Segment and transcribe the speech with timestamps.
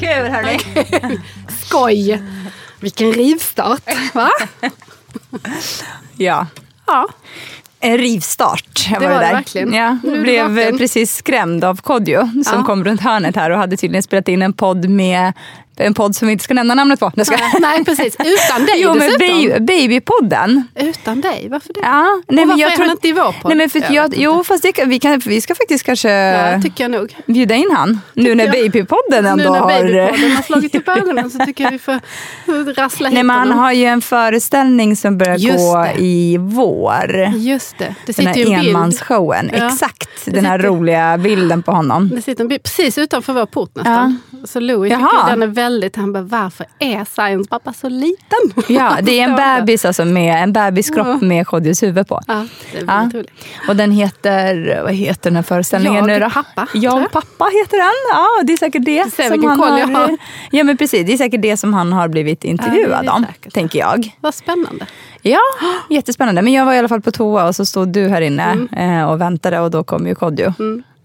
[0.00, 0.58] Kul hörni.
[1.66, 2.22] Skoj!
[2.80, 3.82] Vilken rivstart,
[4.14, 4.30] va?
[6.16, 6.46] Ja.
[6.86, 7.08] Ja.
[7.80, 8.86] En rivstart.
[8.90, 9.32] Jag Det var det där.
[9.34, 9.72] verkligen.
[9.72, 10.78] Ja, Nu blev vaken.
[10.78, 12.64] precis skrämd av Kodjo som Ja.
[12.64, 15.32] kom runt hörnet här och hade tydligen spelat in en podd med
[15.86, 17.12] en podd som vi inte ska nämna namnet på.
[17.14, 17.36] Nej, ska.
[17.36, 18.16] Nej, nej, precis.
[18.18, 19.18] Utan dig Jo, men dessutom.
[19.58, 20.64] baby, Babypodden.
[20.74, 21.46] Utan dig?
[21.50, 21.80] Varför det?
[21.82, 23.34] Ja, Och varför är han inte i vår podd?
[23.44, 26.62] Nej, men för, Jag jag, jo, fast det, vi, kan, vi ska faktiskt kanske Ja,
[26.62, 27.16] tycker jag nog.
[27.26, 28.00] bjuda in han.
[28.14, 28.52] Nu när jag.
[28.52, 29.68] Babypodden ändå nu när har...
[29.82, 32.00] babypodden har slagit upp ögonen så tycker jag vi får
[32.74, 36.02] rassla hit Nej, men han har ju en föreställning som börjar Just gå det.
[36.02, 37.32] i vår.
[37.36, 37.84] Just det.
[37.84, 38.68] Det Den sitter ju här bild.
[38.76, 39.50] enmansshowen.
[39.58, 39.66] Ja.
[39.66, 42.08] Exakt, den här sitter- roliga bilden på honom.
[42.14, 44.20] Det sitter en bild precis utanför vår port nästan.
[44.44, 45.67] Så Louis tycker den är väldigt...
[45.96, 48.38] Han bara, varför är Science pappa så liten?
[48.68, 52.20] Ja, det är en bebis alltså med en bebiskropp med Kodjos huvud på.
[52.26, 52.94] Ja, det är Ja.
[52.98, 53.30] väldigt roligt.
[53.68, 56.30] Och den heter, vad heter den här föreställningen Jag, nu då?
[56.30, 57.12] pappa, Jag, jag.
[57.12, 57.92] pappa heter den.
[58.12, 59.10] Ja, det är säkert det.
[59.12, 60.16] ser som vilken han koll jag har.
[60.50, 61.06] Ja, men precis.
[61.06, 63.54] Det är säkert det som han har blivit intervjuad är om, säkert.
[63.54, 64.16] tänker jag.
[64.20, 64.86] Vad spännande.
[65.22, 65.38] Ja,
[65.90, 66.42] jättespännande.
[66.42, 68.42] Men jag var i alla fall på toa och så stod du här inne
[68.72, 68.98] Mm.
[69.00, 70.52] eh, och väntade och då kom ju Kodjo.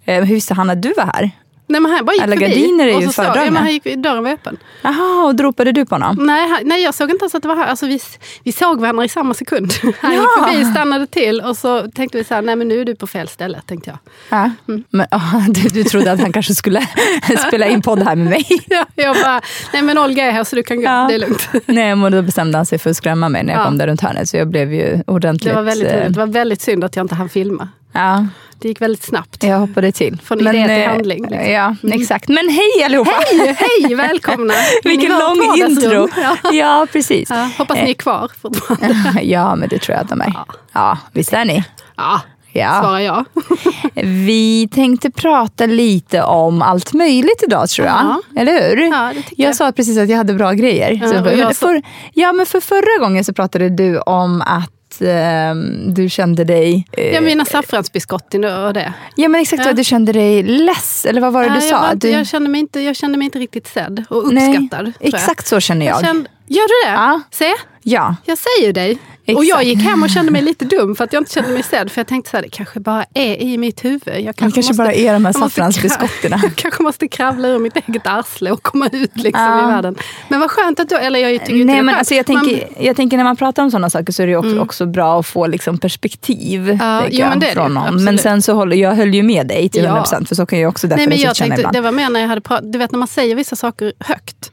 [0.05, 1.31] Eh, hur visste han att du var här?
[1.67, 2.45] Nej, men han bara gick Alla förbi.
[2.47, 3.45] gardiner är och ju så fördragna.
[3.45, 4.57] Ja, men han gick, dörren var öppen.
[4.81, 6.15] Jaha, och då ropade du på honom?
[6.25, 7.65] Nej, han, nej, jag såg inte ens att det var här.
[7.67, 7.99] Alltså, vi,
[8.43, 9.73] vi såg varandra i samma sekund.
[9.99, 10.21] Han Ja.
[10.21, 10.29] gick
[10.59, 13.07] förbi, stannade till och så tänkte vi så här, nej men nu är du på
[13.07, 13.97] fel ställe, tänkte jag.
[14.39, 14.51] Ja.
[14.67, 14.83] Mm.
[14.89, 15.19] Men, ah,
[15.49, 16.87] du, du trodde att han kanske skulle
[17.47, 18.45] spela in podd här med mig?
[18.69, 19.41] Ja, jag bara,
[19.73, 21.05] nej men Olga är här så du kan gå, Ja.
[21.09, 21.49] det är lugnt.
[21.65, 23.65] Nej, men då bestämde han sig för att skrämma mig när jag Ja.
[23.65, 24.29] kom där runt hörnet.
[24.29, 25.49] Så jag blev ju ordentligt...
[25.53, 26.09] Det var väldigt eh.
[26.09, 27.67] Det var väldigt synd att jag inte hann filma.
[27.93, 28.25] Ja,
[28.59, 29.43] Det gick väldigt snabbt.
[29.43, 30.17] jag hoppade till.
[30.23, 31.51] Från idé till eh, handling, liksom.
[31.51, 32.27] Ja, exakt.
[32.29, 33.11] Men hej allihopa!
[33.31, 34.53] Hej, hej, välkomna!
[34.83, 36.07] Vilken lång intro!
[36.21, 36.51] Ja.
[36.51, 37.29] Ja, precis.
[37.29, 38.95] Ja, hoppas ni är kvar fortfarande.
[39.21, 40.33] Ja, men det tror jag att de är.
[40.73, 41.63] Ja, visst är ni?
[41.97, 42.21] Ja,
[42.55, 42.79] Ja.
[42.81, 43.25] svarar jag.
[44.03, 47.95] Vi tänkte prata lite om allt möjligt idag tror jag.
[47.95, 48.21] Ja.
[48.41, 48.77] Eller hur?
[48.91, 49.55] Ja, jag, jag.
[49.55, 50.91] sa precis att jag hade bra grejer.
[51.01, 51.81] Ja, Så men för,
[52.13, 54.71] ja, men för förra gången så pratade du om att
[55.01, 56.87] ehm, du kände dig...
[56.91, 58.93] eh, Jag mina saffransbiscotti nu och det.
[59.15, 59.73] ja, men exakt Ja.
[59.73, 61.05] du kände dig less.
[61.05, 61.87] Eller vad var det Nej, du jag, sa?
[61.87, 64.93] var du, jag, kände mig inte, jag kände mig inte riktigt sedd och nej, uppskattad.
[64.99, 65.13] jag.
[65.13, 65.95] exakt så känner jag.
[65.95, 66.93] Jag kände, gör du det?
[66.93, 67.21] Ja.
[67.31, 67.53] Se,
[67.85, 68.15] Ja.
[68.25, 68.97] jag säger dig.
[69.25, 69.47] Och Exakt.
[69.49, 71.91] jag gick hem och kände mig lite dum för att jag inte kände mig sedd.
[71.91, 74.01] För jag tänkte så här, det kanske bara är i mitt huvud.
[74.07, 76.39] Jag Det kanske måste- bara är de här saffransbiskotterna.
[76.43, 79.63] Jag kanske måste kravla ur mitt eget arsle och komma ut liksom Ja.
[79.69, 79.95] i världen.
[80.29, 82.45] Men vad skönt att du, eller jag tycker inte det Nej, men alltså jag, Man-
[82.47, 85.19] tänker, jag tänker när man pratar om sådana saker så är det också, också bra
[85.19, 86.77] att få liksom perspektiv.
[86.81, 87.83] Ja, jo, men det är det, från någon.
[87.83, 88.03] absolut.
[88.03, 89.89] Men sen så håller jag höll ju med dig till Ja.
[90.03, 91.75] 100% för så kan jag också Nej, men jag känna tänkte, ibland.
[91.75, 94.51] det var mer när jag hade pratat, du vet när man säger vissa saker högt.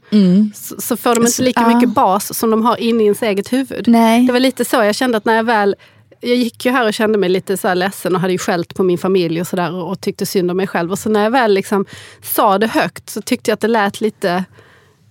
[0.55, 1.71] Så, så får de inte lika Mm.
[1.71, 1.77] Ja.
[1.77, 3.87] mycket bas som de har inne i ens eget huvud.
[3.87, 4.25] Nej.
[4.27, 5.75] Det var lite så jag kände att när jag väl
[6.23, 8.75] jag gick ju här och kände mig lite så här ledsen och hade ju skällt
[8.75, 10.91] på min familj och sådär och tyckte synd om mig själv.
[10.91, 11.85] Och så när jag väl liksom
[12.21, 14.43] sa det högt så tyckte jag att det lät lite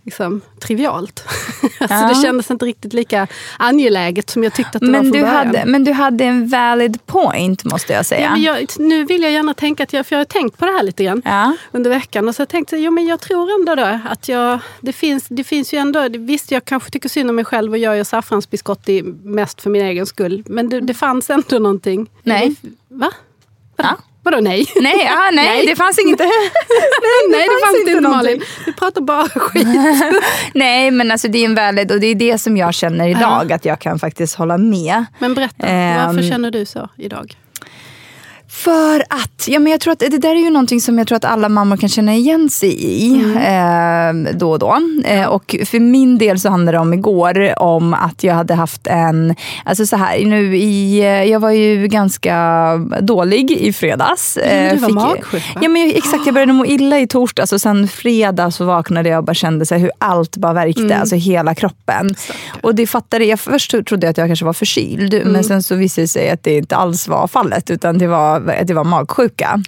[0.05, 1.25] liksom, trivialt.
[1.81, 2.09] alltså Ja.
[2.09, 3.27] det kändes inte riktigt lika
[3.59, 5.37] angeläget som jag tyckte att det var Men från du, början.
[5.47, 8.21] hade, men du hade en valid point måste jag säga.
[8.23, 10.67] Ja, men jag, nu vill jag gärna tänka att jag, för jag har tänkt på
[10.67, 11.57] det här lite grann Ja.
[11.73, 12.29] under veckan.
[12.29, 15.45] Och så tänkte jag, jo men jag tror ändå då att jag, det finns, det
[15.45, 19.03] finns ju ändå, visst jag kanske tycker synd om mig själv och jag gör saffransbiskotti
[19.23, 20.43] mest för min egen skull.
[20.47, 22.11] Men det, det fanns ändå någonting.
[22.23, 22.55] Nej.
[22.89, 23.11] Va?
[23.77, 23.97] Ja.
[24.23, 24.67] Vadå nej?
[24.81, 25.67] Nej, ja, nej, Nej.
[25.67, 26.19] det fanns inget.
[26.19, 26.29] nej,
[27.31, 28.39] nej, det fanns inte någonting.
[28.39, 28.43] Malin.
[28.67, 29.67] Du pratar bara skit.
[30.55, 33.53] Nej, men alltså det är en valid och det är det som jag känner idag,
[33.53, 35.05] att jag kan faktiskt hålla med.
[35.19, 36.07] Men berätta, Ehm.
[36.07, 37.37] varför känner du så idag?
[38.51, 41.17] För att, ja men jag tror att det där är ju någonting som jag tror
[41.17, 44.77] att alla mammor kan känna igen sig i eh, då och då.
[45.05, 48.87] Eh, och för min del så handlade det om igår om att jag hade haft
[48.87, 54.37] en, alltså så här, nu i, eh, jag var ju ganska dålig i fredags.
[54.43, 55.39] Mm, du var magsjuk, va?
[55.63, 59.09] Ja men jag- exakt, jag började må illa i torsdags och sen fredag så vaknade
[59.09, 61.01] jag och bara kände så här, hur allt bara värkte, Mm.
[61.01, 62.15] alltså hela kroppen.
[62.63, 65.29] Och det fattade jag, först trodde jag att jag kanske var förkyld Mm.
[65.33, 68.40] men sen så visade det sig att det inte alls var fallet utan det var,
[68.49, 69.63] att det var magsjuka.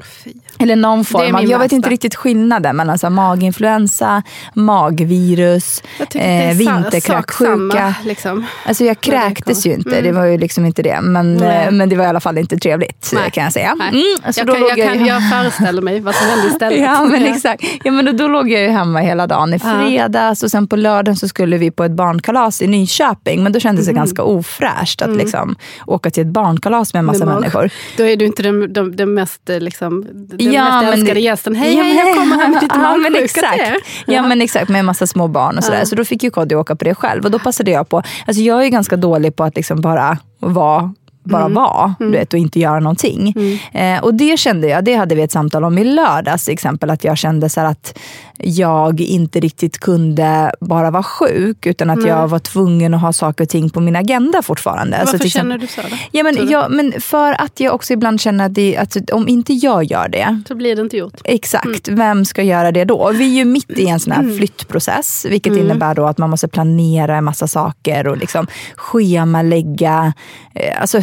[0.58, 4.22] Eller någon form av, jag vet inte riktigt skillnaden mellan så här, maginfluensa,
[4.54, 5.82] magvirus,
[6.14, 7.94] eh, vinterkräksjuka.
[8.04, 8.46] liksom.
[8.66, 11.00] Alltså jag kräktes ju inte, det var ju liksom inte det.
[11.00, 13.30] Men, eh, men det var i alla fall inte trevligt Nej.
[13.30, 13.76] kan jag säga.
[13.80, 16.78] Mm, jag, kan, jag, jag kan, jag föreställer mig vad som hände istället.
[16.92, 17.64] Ja men exakt.
[17.84, 20.76] Ja, men då, då låg jag ju hemma hela dagen i fredags och sen på
[20.76, 23.42] lördagen så skulle vi på ett barnkalas i Nyköping.
[23.42, 27.24] Men då kändes det ganska ofräscht att liksom åka till ett barnkalas med en massa
[27.24, 27.70] Med människor.
[27.96, 31.54] Då är du inte den, den, den mest, eh, liksom, den Ja, mest älskade gästen.
[31.54, 33.62] Hej, Ja, hej, jag kommer här med lite ja, men exakt.
[34.06, 35.84] Ja men exakt, med en massa små barn och sådär.
[35.84, 37.24] Så då fick ju Kodjo åka på det själv.
[37.24, 40.18] Och då passade jag på, alltså jag är ju ganska dålig på att liksom bara
[40.38, 40.94] vara
[41.24, 43.34] bara vara du vet, och inte göra någonting.
[43.72, 46.90] Eh, och det kände jag, det hade vi ett samtal om i lördags till exempel,
[46.90, 47.98] att jag kände så att
[48.44, 53.44] jag inte riktigt kunde bara vara sjuk, utan att jag var tvungen att ha saker
[53.44, 55.02] och ting på min agenda fortfarande.
[55.04, 55.96] Varför till känner du så då?
[56.10, 59.52] Ja, men, ja, men för att jag också ibland känner att, det, att om inte
[59.52, 61.20] jag gör det, Så blir det inte gjort.
[61.24, 63.10] Exakt, vem ska göra det då?
[63.12, 66.48] Vi är ju mitt i en sån här flyttprocess, vilket innebär då att man måste
[66.48, 68.46] planera en massa saker och liksom
[68.76, 70.12] schemalägga.
[70.54, 71.02] Eh, alltså,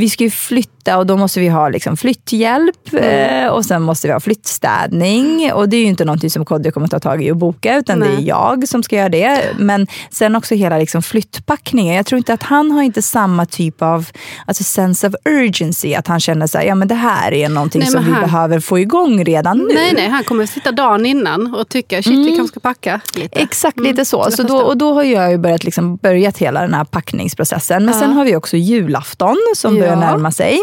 [0.00, 4.06] vi ska ju flytta och då måste vi ha liksom flytthjälp eh, och sen måste
[4.06, 5.52] vi ha flyttstädning.
[5.52, 8.00] Och det är ju inte någonting som Kodjo kommer ta tag i och boka utan
[8.00, 8.26] det är Nej.
[8.26, 9.40] jag som ska göra det.
[9.58, 11.96] Men sen också hela liksom flyttpackningen.
[11.96, 14.06] Jag tror inte att han har inte samma typ av
[14.46, 15.94] alltså sense of urgency.
[15.94, 18.12] Att han känner så här, ja men det här är någonting Nej, som men vi
[18.12, 19.74] han- behöver få igång redan nu.
[19.74, 23.38] Nej, nej, han kommer sitta dagen innan och tycka shit, vi kanske ska packa lite.
[23.40, 24.30] Exakt, lite så.
[24.30, 27.84] så då, och då har jag ju börjat, liksom, börjat hela den här packningsprocessen.
[27.84, 30.10] Men sen har vi också julafton som börjar Ja.
[30.16, 30.58] närma sig.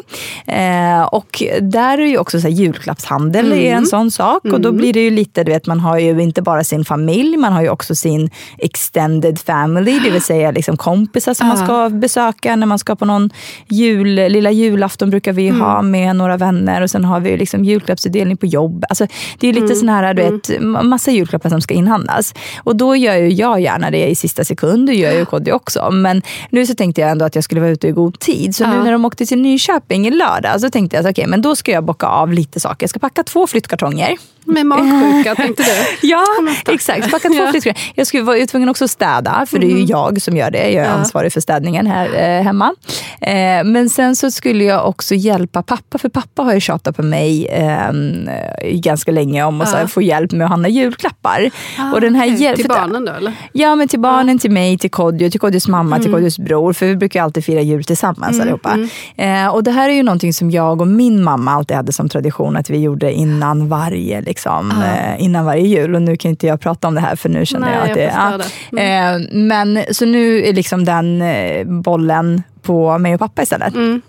[0.48, 3.78] Eh, och där är ju också så här, julklappshandel är Mm.
[3.78, 4.46] en sån sak.
[4.46, 7.38] Och då blir det ju lite, du vet, man har ju inte bara sin familj,
[7.38, 11.90] man har ju också sin extended family, det vill säga liksom kompisar som man ska
[11.90, 13.30] besöka när man ska på någon
[13.68, 15.62] jul, lilla julafton brukar vi Mm.
[15.62, 18.86] ha med några vänner och sen har vi liksom julklappsutdelning på jobb.
[18.90, 19.08] Alltså,
[19.40, 19.76] det är lite Mm.
[19.76, 22.34] sån här, du vet, ma- massa julklappar som ska inhandlas.
[22.64, 25.92] Och då gör ju jag gärna det i sista sekund, det gör ju Kodjo också.
[25.92, 28.56] Men nu så tänkte jag ändå att jag skulle vara ute i god tid.
[28.56, 28.84] Så nu Ja.
[28.84, 31.72] när de åkte till Nyköping i lördag så tänkte jag att okej, men då ska
[31.72, 32.84] jag bocka av lite saker.
[32.84, 34.18] Jag ska packa två flyttkartonger.
[34.48, 36.08] Med magsjuka, tänkte du?
[36.08, 36.24] Ja,
[36.68, 37.12] exakt.
[37.12, 37.74] Packa två Ja.
[37.96, 40.70] Jag skulle vara tvungen också att städa, för det är ju jag som gör det.
[40.72, 42.76] Jag är ansvarig för städningen här eh, hemma.
[43.22, 47.04] Eh, men sen så skulle jag också hjälpa pappa, för pappa har ju tjatat på
[47.04, 47.92] mig eh,
[48.72, 51.50] ganska länge om att här, få hjälp med att handla julklappar.
[51.94, 53.34] och den här hjäl- Till barnen då eller?
[53.52, 56.74] Ja, men till barnen, till mig, till Kodjo, till Kodjos mamma, till Kodjos bror.
[56.74, 58.78] För vi brukar alltid fira jul tillsammans allihopa.
[59.16, 62.10] Eh, och det här är ju någonting som jag och min mamma alltid hade som
[62.10, 65.96] tradition att vi gjorde innan varje, liksom, eh, innan varje jul.
[65.96, 67.98] Och nu kan inte jag prata om det här för nu känner Nej, jag att
[67.98, 68.46] jag det...
[68.72, 68.84] Ja.
[68.84, 73.76] Eh, men så nu är liksom den eh, bollen på mig och pappa istället.
[73.76, 74.02] Mm.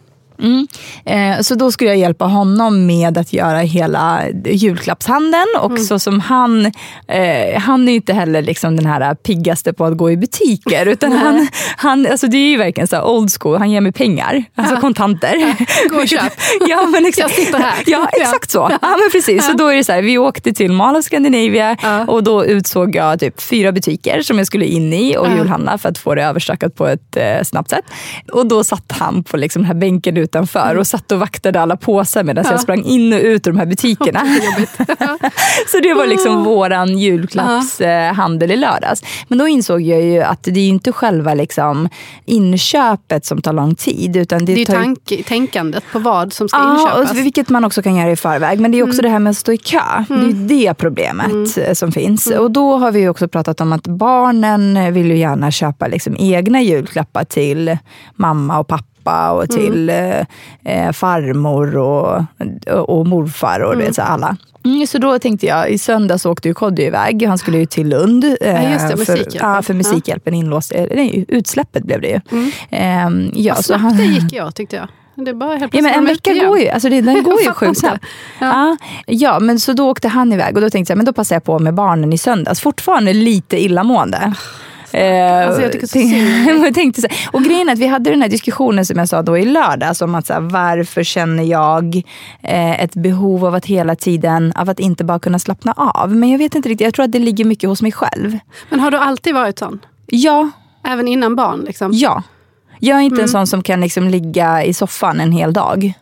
[1.05, 5.46] Eh, så då skulle jag hjälpa honom med att göra hela julklappshandeln.
[5.61, 5.82] Och Mm.
[5.85, 6.67] så som han,
[7.08, 10.87] eh, han är inte heller liksom den här piggaste på att gå i butiker.
[10.87, 14.44] Utan han, han, alltså det är ju verkligen så old school, han ger mig pengar,
[14.55, 15.55] alltså kontanter.
[15.90, 16.32] Gå och köp.
[16.68, 17.18] ja, men exakt.
[17.38, 17.75] Jag sitter här.
[17.87, 18.68] Ja, exakt så.
[18.83, 19.47] Ja, men precis.
[19.47, 21.76] Så då är det så här, vi åkte till Mall of Scandinavia
[22.09, 25.88] och då utsåg jag typ fyra butiker som jag skulle in i och julhandla för
[25.88, 27.85] att få det överstökat på ett eh, snabbt sätt.
[28.33, 31.76] Och då satt han på liksom den här bänken utanför och satt och vaktade alla
[31.76, 34.20] påsar medan jag sprang in och ut ur de här butikerna.
[35.73, 39.02] så det var liksom våran julklappshandel i lördags.
[39.28, 41.88] Men då insåg jag ju att det är inte själva liksom
[42.25, 44.16] inköpet som tar lång tid.
[44.16, 47.14] Utan det, Det är tar tank, tänkandet på vad som ska Ja, inköpas.
[47.16, 48.61] vilket man också kan göra i förväg.
[48.61, 49.80] Men det är också det här med att stå i kö.
[50.08, 52.26] Det är ju det problemet eh, som finns.
[52.26, 56.62] Och då har vi också pratat om att barnen vill ju gärna köpa liksom egna
[56.62, 57.78] julklappar till
[58.16, 58.85] mamma och pappa
[59.33, 60.21] och till eh,
[60.65, 62.23] eh, farmor och,
[62.88, 64.37] och morfar och du vet, så alla.
[64.65, 67.27] Mm, så då tänkte jag, i söndags åkte ju Kodjo iväg.
[67.27, 68.25] Han skulle ju till Lund.
[68.41, 69.50] eh, just det, för, Musikhjälpen.
[69.55, 70.73] ja, för Musikhjälpen inlåst.
[70.75, 72.21] eh, Nej, utsläppet blev det ju.
[72.71, 74.88] Ehm, ja, Vad så snabbt han- det gick jag tyckte jag.
[75.27, 76.49] Det bara helt Ja, men en vecka igen.
[76.49, 78.05] går ju, alltså det, den går ju sjukt snabbt.
[78.38, 78.77] Ja.
[79.07, 79.38] Ja.
[79.41, 81.59] men så då åkte han iväg och då tänkte jag, men då passar jag på
[81.59, 82.61] med barnen i söndags.
[82.61, 84.33] Fortfarande lite illamående.
[84.92, 86.64] Eh, Alltså, jag tycker så synd.
[86.66, 89.09] jag tänkte så här, och grejen är att vi hade den här diskussionen som jag
[89.09, 91.97] sa då i lördags om att så här, varför känner jag
[92.42, 96.14] eh, ett behov av att hela tiden, av att inte bara kunna slappna av.
[96.16, 98.38] Men jag vet inte riktigt, jag tror att det ligger mycket hos mig själv.
[98.71, 99.80] Men har du alltid varit sån?
[100.07, 100.50] Ja,
[100.85, 101.61] Även innan barn?
[101.61, 101.90] Liksom?
[101.95, 102.23] ja.
[102.80, 103.23] Jag är inte Mm.
[103.25, 105.92] en sån som kan liksom ligga i soffan en hel dag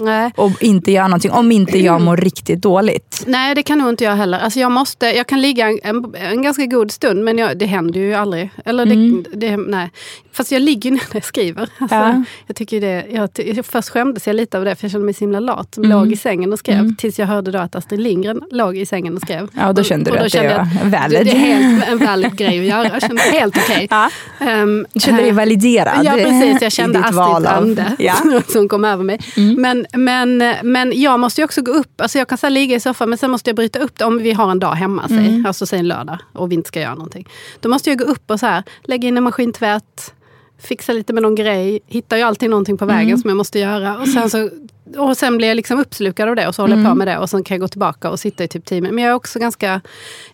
[0.00, 0.32] Nej.
[0.36, 3.24] och inte göra någonting om inte jag mår riktigt dåligt.
[3.26, 4.38] Nej, det kan nog inte jag heller.
[4.38, 7.66] Alltså jag, måste, jag kan ligga en, en, en ganska god stund, men jag, det
[7.66, 8.50] händer ju aldrig.
[8.64, 9.24] Eller det, Mm.
[9.32, 9.90] det, nej.
[10.32, 11.68] Fast jag ligger ju när jag skriver.
[11.78, 12.22] Alltså, Ja.
[12.46, 15.20] jag tycker det, jag, först skämdes jag lite av det, för jag kände mig så
[15.20, 15.74] himla lat.
[15.74, 15.98] Som Mm.
[15.98, 16.94] låg i sängen och skrev.
[16.98, 19.48] Tills jag hörde då att Astrid Lindgren låg i sängen och skrev.
[19.56, 21.26] Ja, då kände Och- du och att det var att valid.
[21.26, 22.88] Det, är helt, en valid grej att göra.
[22.92, 23.86] Jag kände helt okej.
[23.90, 24.10] Ja.
[24.40, 27.06] Ehm, Du kände dig eh, validerad Ja precis, jag kände val
[27.46, 28.14] Astrids av- ande Ja.
[28.24, 28.42] Mm.
[28.48, 29.20] som kom över mig.
[29.56, 32.80] Men, men, men jag måste ju också gå upp, alltså jag kan så ligga i
[32.80, 35.18] soffan men sen måste jag bryta upp det om vi har en dag hemma, säg,
[35.28, 35.46] Mm.
[35.46, 37.28] alltså säg en lördag och vi inte ska göra någonting.
[37.60, 40.14] Då måste jag gå upp och så här, lägga in en maskintvätt,
[40.62, 43.18] fixa lite med någon grej, hittar ju alltid någonting på vägen Mm.
[43.18, 43.98] som jag måste göra.
[43.98, 44.50] Och sen, så,
[44.96, 46.98] och sen blir jag liksom uppslukad av det och så håller jag på Mm.
[46.98, 48.94] med det och sen kan jag gå tillbaka och sitta i typ tio minuter.
[48.94, 49.80] Men jag är också ganska,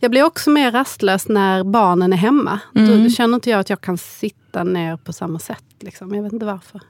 [0.00, 2.58] jag blir också mer rastlös när barnen är hemma.
[2.74, 3.04] Mm.
[3.04, 5.64] Då känner inte jag att jag kan sitta ner på samma sätt.
[5.80, 6.14] Liksom.
[6.14, 6.80] Jag vet inte varför.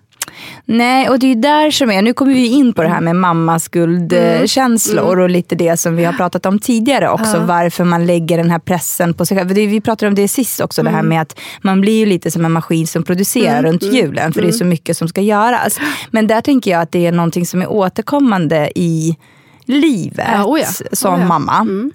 [0.64, 3.16] Nej, och det är där som är, nu kommer vi in på det här med
[3.16, 7.38] mammas skuldkänslor och lite det som vi har pratat om tidigare också.
[7.38, 9.48] Varför man lägger den här pressen på sig själv.
[9.48, 12.44] Vi pratade om det sist också, det här med att man blir ju lite som
[12.44, 14.32] en maskin som producerar runt julen.
[14.32, 15.78] För det är så mycket som ska göras.
[16.10, 19.16] Men där tänker jag att det är någonting som är återkommande i
[19.64, 20.66] livet Ja, oh ja.
[20.92, 21.26] som Oh ja.
[21.26, 21.90] mamma.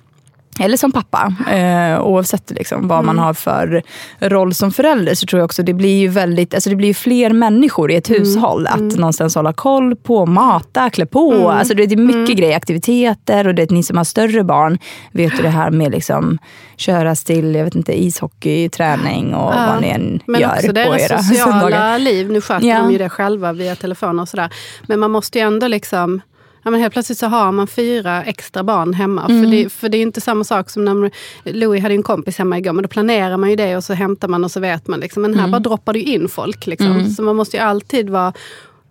[0.59, 1.33] Eller som pappa.
[1.51, 3.83] Eh, oavsett liksom vad man har för
[4.19, 7.33] roll som förälder så tror jag också det blir ju väldigt, alltså det blir fler
[7.33, 8.67] människor i ett hushåll.
[8.67, 11.49] Att någonstans hålla koll på, mata, klä på.
[11.49, 14.77] Alltså det är mycket grejer, aktiviteter och det ni som har större barn
[15.11, 16.37] vet ju det här med liksom
[16.77, 20.73] köras till, jag vet inte, ishockey, träning och vad ni än Men gör också på
[20.73, 21.99] deras era sociala söndagar.
[21.99, 22.31] liv.
[22.31, 22.77] Nu sköter Ja.
[22.79, 24.49] de ju det själva via telefon och sådär.
[24.87, 26.21] Men man måste ju ändå liksom
[26.63, 29.25] Ja, men helt plötsligt så har man fyra extra barn hemma.
[29.25, 29.43] Mm.
[29.43, 31.11] För, det, för det är inte samma sak som när
[31.43, 32.73] Louis hade en kompis hemma igår.
[32.73, 34.99] Men då planerar man ju det och så hämtar man och så vet man.
[34.99, 35.21] Liksom.
[35.21, 35.51] Men här Mm.
[35.51, 36.67] bara droppar det ju in folk.
[36.67, 37.09] Liksom.
[37.09, 38.33] Så man måste ju alltid vara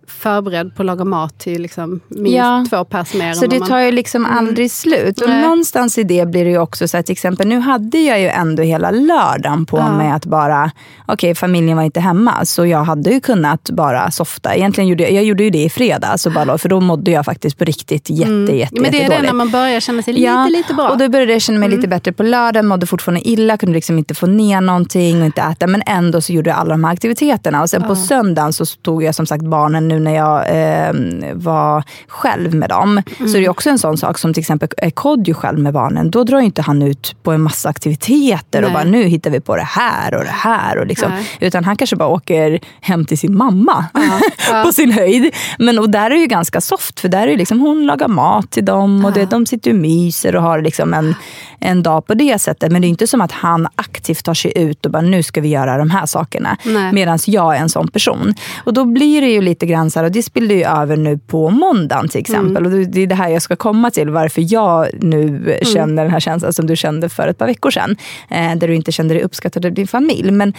[0.09, 2.65] förberedd på att laga mat till liksom, minst Ja.
[2.69, 3.33] två pers mer.
[3.33, 5.21] Så det man, tar ju liksom aldrig slut.
[5.21, 5.41] Och Nej.
[5.41, 8.27] någonstans i det blir det ju också så att till exempel nu hade jag ju
[8.27, 10.71] ändå hela lördagen på mig att bara,
[11.07, 14.55] okej familjen var inte hemma så jag hade ju kunnat bara softa.
[14.55, 17.25] Egentligen gjorde jag, jag gjorde ju det i fredags och bara, för då mådde jag
[17.25, 20.13] faktiskt på riktigt jätte, jätte, Ja, men det är det när man börjar känna sig
[20.13, 20.85] lite, lite bra.
[20.85, 20.91] Mm.
[20.91, 23.97] Och då började jag känna mig lite bättre på lördagen, mådde fortfarande illa, kunde liksom
[23.97, 25.67] inte få ner någonting och inte äta.
[25.67, 27.61] Men ändå så gjorde jag alla de här aktiviteterna.
[27.61, 31.83] Och sen på söndagen så tog jag som sagt barnen nu när jag eh, var
[32.07, 33.01] själv med dem.
[33.17, 33.33] Så Mm.
[33.33, 36.11] det är också en sån sak som till exempel är Kodjo själv med barnen.
[36.11, 38.73] Då drar inte han ut på en massa aktiviteter och Nej.
[38.73, 40.77] bara nu hittar vi på det här och det här.
[40.77, 41.11] Och liksom.
[41.11, 41.27] Nej.
[41.39, 43.85] Utan han kanske bara åker hem till sin mamma
[44.65, 45.35] på sin höjd.
[45.59, 48.07] Men och där är det ju ganska soft för där är det liksom, hon lagar
[48.07, 51.15] mat till dem och det, de sitter och myser och har liksom en,
[51.59, 52.71] en dag på det sättet.
[52.71, 55.41] Men det är inte som att han aktivt tar sig ut och bara nu ska
[55.41, 56.57] vi göra de här sakerna.
[56.93, 58.33] Medan jag är en sån person.
[58.63, 61.49] Och då blir det ju lite grann här, och det spillde ju över nu på
[61.49, 62.65] måndagen till exempel.
[62.65, 66.19] Och det- är det här jag ska komma till, varför jag nu känner den här
[66.19, 67.95] känslan som du kände för ett par veckor sedan.
[68.29, 70.31] Eh, där du inte kände dig uppskattad av din familj.
[70.31, 70.53] Men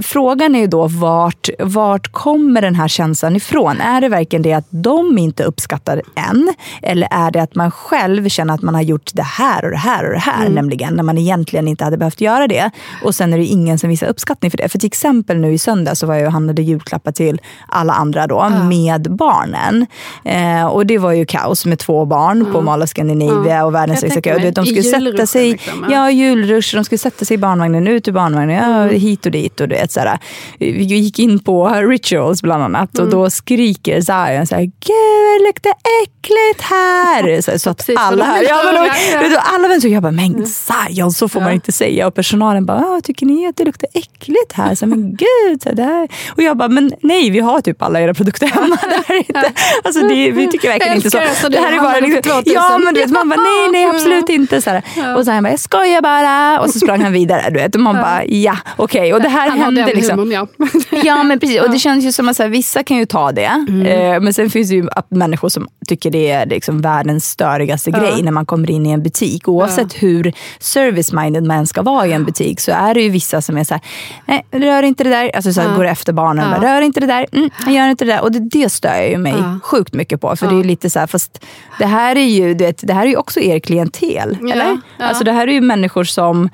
[0.00, 3.80] frågan är ju då vart, vart kommer den här känslan ifrån?
[3.80, 6.54] Är det verkligen det att de inte uppskattar en?
[6.82, 9.76] Eller är det att man själv känner att man har gjort det här och det
[9.76, 12.70] här och det här, nämligen när man egentligen inte hade behövt göra det.
[13.04, 14.68] Och sen är det ingen som visar uppskattning för det.
[14.68, 18.26] För till exempel nu i söndag så var jag och handlade julklappar till alla andra
[18.26, 19.86] då med barnen.
[20.24, 24.00] Eh, och det var ju kaos med två barn på Mall of Scandinavia och världens
[24.24, 24.34] kö.
[24.34, 25.96] Och De skulle sätta sig, liksom, ja.
[25.96, 29.60] ja julrush, de skulle sätta sig i barnvagnen, ut ur barnvagnen, ja, hit och dit.
[29.60, 30.18] Och du vet, såhär.
[30.58, 35.72] Vi gick in på rituals bland annat och då skriker Zion såhär, gud det luktar
[36.02, 37.40] äckligt här.
[37.48, 39.40] Så, så att Precis alla här, ja, men de, ja.
[39.40, 42.06] alla vänner så jag bara, men Zion så får man inte säga.
[42.06, 44.74] Och personalen bara, tycker ni att det luktar äckligt här?
[44.74, 46.08] Så, men gud, så där.
[46.36, 48.78] Och jag bara, men nej vi har typ alla era produkter hemma.
[48.82, 49.52] Det här är inte,
[49.84, 51.48] alltså det, vi tycker verkligen inte så.
[51.48, 52.52] det, här är bara liksom, 2000.
[52.54, 54.62] ja men du vet, man bara, nej nej absolut inte.
[54.62, 54.82] Så här.
[55.16, 56.60] Och så han bara, jag skojar bara.
[56.60, 57.50] Och så sprang han vidare.
[57.50, 57.74] Du vet.
[57.74, 59.14] Och man bara, ja okej.
[59.14, 60.18] Och det här Han hände liksom.
[60.18, 60.46] humorn, ja.
[61.04, 63.32] Ja men precis, och det känns ju som att så här, vissa kan ju ta
[63.32, 63.64] det.
[63.86, 68.22] Eh, men sen finns det ju människor som tycker det är liksom världens störigaste grej
[68.22, 69.48] när man kommer in i en butik.
[69.48, 73.56] Oavsett hur service-minded man ska vara i en butik så är det ju vissa som
[73.58, 73.82] är så här,
[74.26, 75.30] nej rör inte det där.
[75.36, 78.04] Alltså så här, går efter barnen och bara, rör inte det där, mm, gör inte
[78.04, 78.22] det där.
[78.22, 80.36] Och det, det stör jag ju mig sjukt mycket på.
[80.36, 81.44] För det är ju lite så här, fast
[81.78, 84.38] det här är ju, vet, det här är också er klientel.
[84.40, 84.80] Ja, eller?
[84.98, 85.06] ja.
[85.06, 86.48] Alltså det här är ju människor som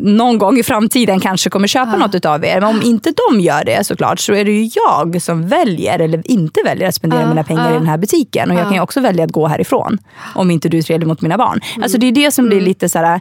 [0.00, 2.54] någon gång i framtiden kanske kommer köpa något utav er.
[2.60, 6.30] Men om inte de gör det såklart så är det ju jag som väljer eller
[6.30, 8.50] inte väljer att spendera mina pengar i den här butiken.
[8.50, 9.98] Och jag kan ju också välja att gå härifrån
[10.34, 11.60] om inte du är trevlig mot mina barn.
[11.74, 11.82] Mm.
[11.82, 13.14] Alltså det är det som blir lite så här,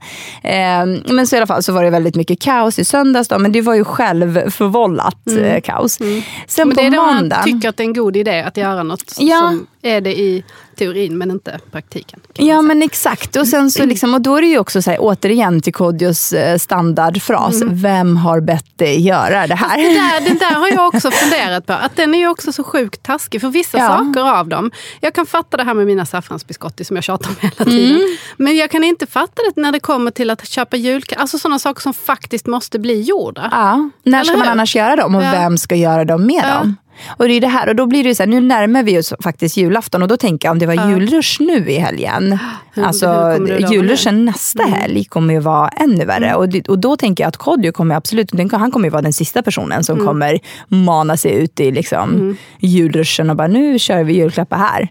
[0.43, 3.39] eh, men så i alla fall så var det väldigt mycket kaos i söndags då,
[3.39, 5.93] men det var ju självförvållat eh, kaos.
[5.93, 6.23] Sen Mm.
[6.57, 7.43] Men på det är då man måndagen.
[7.43, 9.37] tycker att det är en god idé att göra något Ja.
[9.37, 10.43] som är det i
[10.75, 12.19] teorin men inte praktiken.
[12.33, 13.35] Ja men exakt.
[13.35, 16.33] Och, sen så liksom, och då är det ju också så här, återigen till Kodjos
[16.33, 17.61] eh, standardfras.
[17.65, 19.77] Vem har bett dig göra det här?
[19.77, 21.73] Det där, den där har jag också funderat på.
[21.73, 23.87] Att den är ju också så sjukt taskig för vissa Ja.
[23.87, 24.71] saker av dem.
[25.01, 27.95] Jag kan fatta det här med mina saffransbiscotti som jag tjatar om hela tiden.
[27.95, 28.17] Mm.
[28.37, 31.21] Men jag kan inte fatta det när det kommer till att köpa julklappar.
[31.21, 33.47] Alltså sådana saker som faktiskt måste bli gjorda.
[33.51, 35.31] Ja, när ska man annars göra dem och Ja.
[35.31, 36.75] vem ska göra dem med dem?
[37.07, 39.13] Och det är det här, och då blir det så här, nu närmar vi oss
[39.23, 42.39] faktiskt julafton och då tänker jag om det var julrush nu i helgen.
[42.73, 44.73] Hur- alltså hur julrushen nästa Mm.
[44.79, 46.35] helg kommer ju vara ännu värre.
[46.35, 49.13] Och, det, och då tänker jag att Kodjo kommer absolut, han kommer ju vara den
[49.13, 50.07] sista personen som Mm.
[50.07, 54.89] kommer mana sig ut i liksom julruschen och bara nu kör vi julklappar här.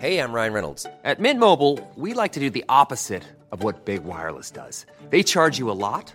[0.00, 0.86] Hey, I'm Ryan Reynolds.
[1.04, 3.22] At Mint Mobile, we like to do the opposite
[3.52, 4.52] of what Big Wireless.
[5.10, 6.14] They charge you a lot,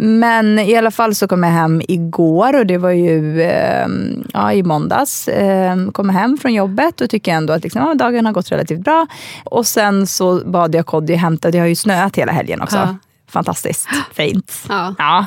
[0.00, 3.88] Men i alla fall så kom jag hem igår och det var ju eh,
[4.32, 5.28] ja, i måndags.
[5.28, 8.80] Eh, kom hem från jobbet och tycker ändå att liksom, ja, dagen har gått relativt
[8.80, 9.06] bra.
[9.44, 12.76] Och sen så bad jag Kodjo hämta, det har ju snöat hela helgen också.
[12.76, 12.96] Ja.
[13.28, 14.52] Fantastiskt fint.
[14.68, 15.26] Ja, Ja.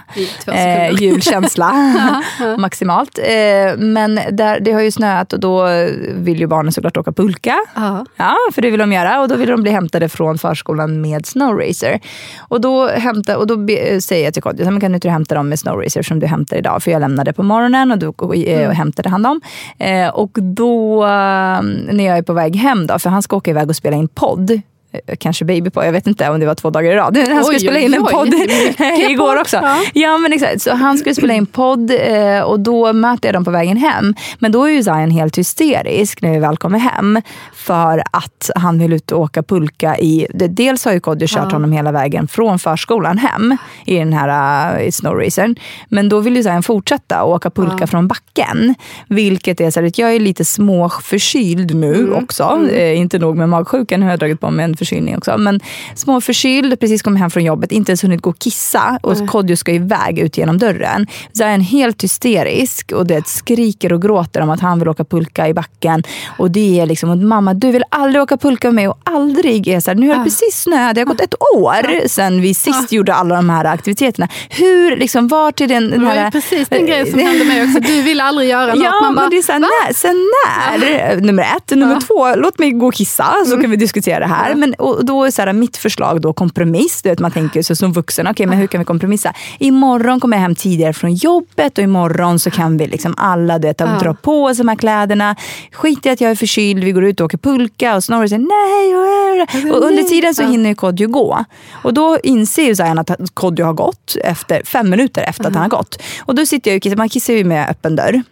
[0.54, 1.72] Eh, julkänsla
[2.58, 3.18] maximalt.
[3.20, 5.66] Eh, men där, det har ju snöat och då
[6.16, 7.56] vill ju barnen såklart åka pulka.
[7.76, 8.06] Ja.
[8.16, 9.22] Ja, för det vill de göra.
[9.22, 12.00] Och då vill de bli hämtade från förskolan med Snowracer.
[12.48, 15.36] Och då, hämta, och då be, säger jag till Kodjo, "Men kan du inte hämta
[15.36, 16.84] dem med Snowracer som du hämtar idag?
[16.84, 19.42] För jag lämnade på morgonen och då och, eh, och hämtade han dem.
[19.80, 21.10] Eh, och då, eh,
[21.92, 24.08] när jag är på väg hem då, för han ska åka iväg och spela in
[24.08, 24.62] podd.
[25.08, 27.18] Eh, Kanske baby på, jag vet inte om det var två dagar i rad.
[27.30, 29.42] Han skulle Oj, spela oj, in en oj, podd mycket igår podd.
[29.42, 29.58] också.
[29.58, 29.78] Ja.
[29.94, 33.46] Ja men exakt, så han skulle spela in podd eh, och då möter jag dem
[33.46, 34.16] på vägen hem.
[34.40, 37.22] Men då är ju Zion helt hysterisk när vi väl kommer hem.
[37.54, 41.72] För att han vill ut och åka pulka i, dels har ju Kodjo kört honom
[41.72, 45.56] hela vägen från förskolan hem i den här uh, snowracern.
[45.90, 48.76] Men då vill ju Zion fortsätta och åka pulka från backen.
[49.08, 52.68] Vilket är så här, att jag är lite småförkyld nu också.
[52.72, 55.38] Eh, inte nog med magsjukan, nu har jag dragit på mig en förkylning också.
[55.38, 55.60] Men
[55.96, 59.00] småförkyld, precis kom hem från jobbet, inte ens hunnit gå och kissa.
[59.04, 61.08] Och Kodjo ska iväg ut genom dörren.
[61.34, 65.54] Zion helt hysterisk och det skriker och gråter om att han vill åka pulka i
[65.54, 66.04] backen.
[66.38, 69.68] Och det är liksom, och mamma du vill aldrig åka pulka med mig och aldrig
[69.68, 72.54] är så här, nu har det precis snöat, det har gått ett år sedan vi
[72.54, 74.28] sist gjorde alla de här aktiviteterna.
[74.50, 76.26] Hur, liksom, vart är den, den Det var här...
[76.26, 77.80] ju precis den grejen som hände mig också.
[77.80, 78.84] Du vill aldrig göra något.
[78.84, 80.16] Ja, Man bara, men det är så här, när, sen
[80.46, 81.22] när?
[81.22, 81.70] Nummer ett.
[81.78, 83.62] Nummer två, låt mig gå och kissa så Mm.
[83.62, 84.56] kan vi diskutera det här.
[84.56, 87.02] Men, och då är så här, mitt förslag då kompromiss.
[87.02, 89.34] Du vet, man tänker så som vuxen, okej men hur kan vi kompromissa?
[89.60, 93.68] Imorgon kommer jag hem tidigare från jobbet och imorgon så kan vi liksom alla du
[93.68, 95.36] vet, dra på oss de här kläderna.
[95.72, 98.42] Skit i att jag är förkyld, vi går ut och åker pulka och Snorre säger
[98.42, 99.72] nej.
[99.72, 101.46] Och, och under tiden så hinner ju Kodjo gå.
[101.84, 105.62] Och då inser ju Zion att Kodjo har gått efter fem minuter efter att han
[105.62, 106.02] har gått.
[106.26, 108.24] Och då sitter jag och kissar, man kissar ju med öppen dörr.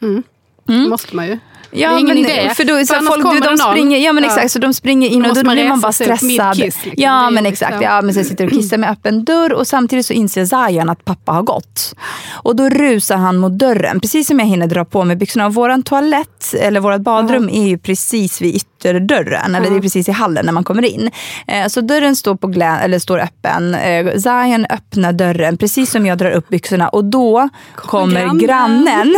[0.89, 1.39] måste man ju.
[1.71, 2.51] Det är ingen idé.
[2.55, 3.58] För då, så annars folk, kommer de någon.
[3.58, 6.27] springer, ja men exakt, så de springer in Då och då blir man bara stressad.
[6.27, 6.91] mid-kiss, liksom.
[6.97, 10.05] Ja men exakt, liksom- ja, men så sitter och kissar med öppen dörr och samtidigt
[10.05, 11.95] så inser Zion att pappa har gått.
[12.32, 15.45] Och då rusar han mot dörren, precis som jag hinner dra på mig byxorna.
[15.45, 20.09] Och våran toalett, eller vårt badrum är ju precis vid ytterdörren, eller det är precis
[20.09, 21.11] i hallen när man kommer in.
[21.47, 23.75] Eh, Så dörren står, på glä- eller står öppen.
[23.75, 28.37] Eh, Zion öppnar dörren precis som jag drar upp byxorna och då kommer grannen.
[28.39, 29.15] grannen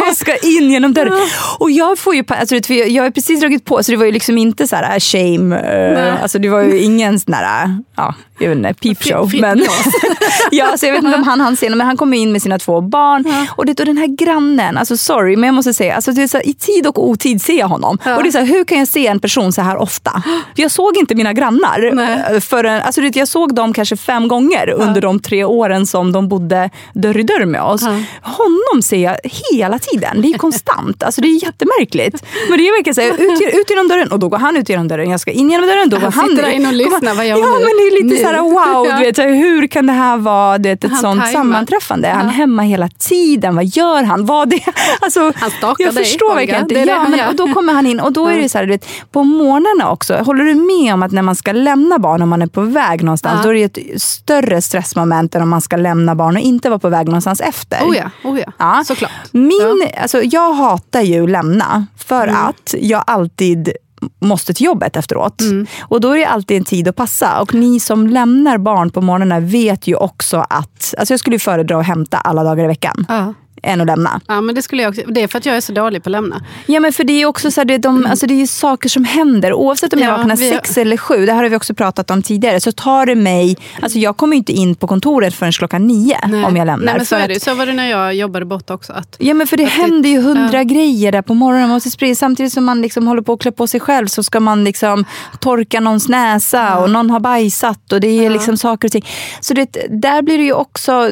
[0.10, 1.12] och ska in genom dörren.
[1.58, 4.04] Och jag får ju, alltså, för jag jag har precis dragit på så det var
[4.04, 8.14] ju liksom inte så här shame, eh, alltså det var ju ingen sån där, ja,
[8.38, 9.28] jag vet inte, peepshow.
[9.28, 9.66] Fritt Men,
[10.50, 12.58] ja, så jag vet inte om han hann se men han kommer in med sina
[12.58, 13.46] två barn.
[13.56, 16.28] Och, det, och den här grannen, alltså sorry men jag måste säga, alltså, det är
[16.28, 17.98] så här, i tid och otid ser jag honom.
[18.16, 20.22] Och det är så här, hur kan jag se en person så här ofta?
[20.54, 21.90] Jag såg inte mina grannar.
[21.92, 22.24] Nej.
[22.34, 25.86] eh, Förrän, alltså, du vet, jag såg dem kanske fem gånger under de tre åren
[25.86, 27.82] som de bodde dörr i dörr med oss.
[28.22, 29.16] Honom ser jag
[29.52, 30.22] hela tiden.
[30.22, 31.02] Det är konstant.
[31.02, 32.24] Alltså, det är jättemärkligt.
[32.48, 34.68] Men det är verkligen så här, ut, ut genom dörren och då går han ut
[34.68, 35.10] genom dörren.
[35.10, 36.56] Jag ska in genom dörren, då går Han han sitter där in.
[36.60, 37.50] inne och lyssnar, vad gör Ja nu?
[37.52, 38.22] men det är lite.
[38.28, 38.96] Så här wow, Ja.
[38.98, 41.32] du vet, hur kan det här vara du vet, ett Han sånt tajmar.
[41.40, 42.08] sammanträffande?
[42.08, 43.56] Är han hemma hela tiden?
[43.56, 44.26] Vad gör han?
[44.26, 44.60] Vad det,
[45.00, 46.34] alltså, Han stalkar jag dig, förstår Olga.
[46.36, 46.74] verkligen inte.
[46.74, 48.64] Det det Ja, men, och då kommer han in och då är det så här,
[48.66, 50.14] du vet, på morgnarna också.
[50.16, 53.02] Håller du med om att när man ska lämna barn om man är på väg
[53.02, 53.42] någonstans, Ja.
[53.42, 56.78] då är det ett större stressmoment än om man ska lämna barn och inte vara
[56.78, 57.78] på väg någonstans efter.
[57.82, 58.52] Oh ja, oh ja.
[58.58, 58.82] Ja.
[58.86, 59.10] såklart.
[59.32, 62.36] Min, alltså, jag hatar ju lämna för Mm.
[62.44, 63.72] att jag alltid
[64.20, 65.40] måste till jobbet efteråt.
[65.40, 65.66] Mm.
[65.80, 67.40] Och då är det alltid en tid att passa.
[67.40, 71.80] Och ni som lämnar barn på morgnarna vet ju också att, alltså jag skulle föredra
[71.80, 73.06] att hämta alla dagar i veckan.
[73.08, 73.34] Ja.
[73.62, 74.20] Än att lämna.
[74.26, 75.02] Ja, men det skulle jag också.
[75.08, 76.44] Det är för att jag är så dålig på att lämna.
[76.66, 78.46] Ja men för det är också så här, det, är de, alltså det är ju
[78.46, 79.52] saker som händer.
[79.52, 82.10] Oavsett om jag Ja, vaknar vi- sex eller sju, det här har vi också pratat
[82.10, 85.86] om tidigare, så tar det mig, alltså jag kommer inte in på kontoret förrän klockan
[85.86, 86.76] nio om jag lämnar.
[86.86, 87.36] Nej, men så är det.
[87.36, 88.92] att- Så var det när jag jobbade borta också.
[88.92, 91.68] Att, Ja men för det händer ju hundra grejer där på morgonen.
[91.68, 92.14] Man måste sprida.
[92.14, 95.04] Samtidigt som man liksom håller på att klä på sig själv så ska man liksom
[95.40, 99.06] torka någons näsa och någon har bajsat och det är liksom saker och ting.
[99.40, 101.08] Så det, där blir det ju också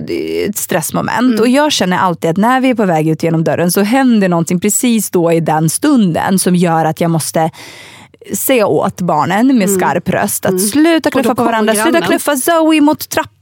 [0.49, 1.41] ett stressmoment.
[1.41, 4.29] Och jag känner alltid att när vi är på väg ut genom dörren så händer
[4.29, 7.51] någonting precis då i den stunden som gör att jag måste
[8.33, 12.09] säga åt barnen med skarp röst att sluta då knuffa på varandra, sluta grannen.
[12.09, 13.34] knuffa Zoe mot trappan.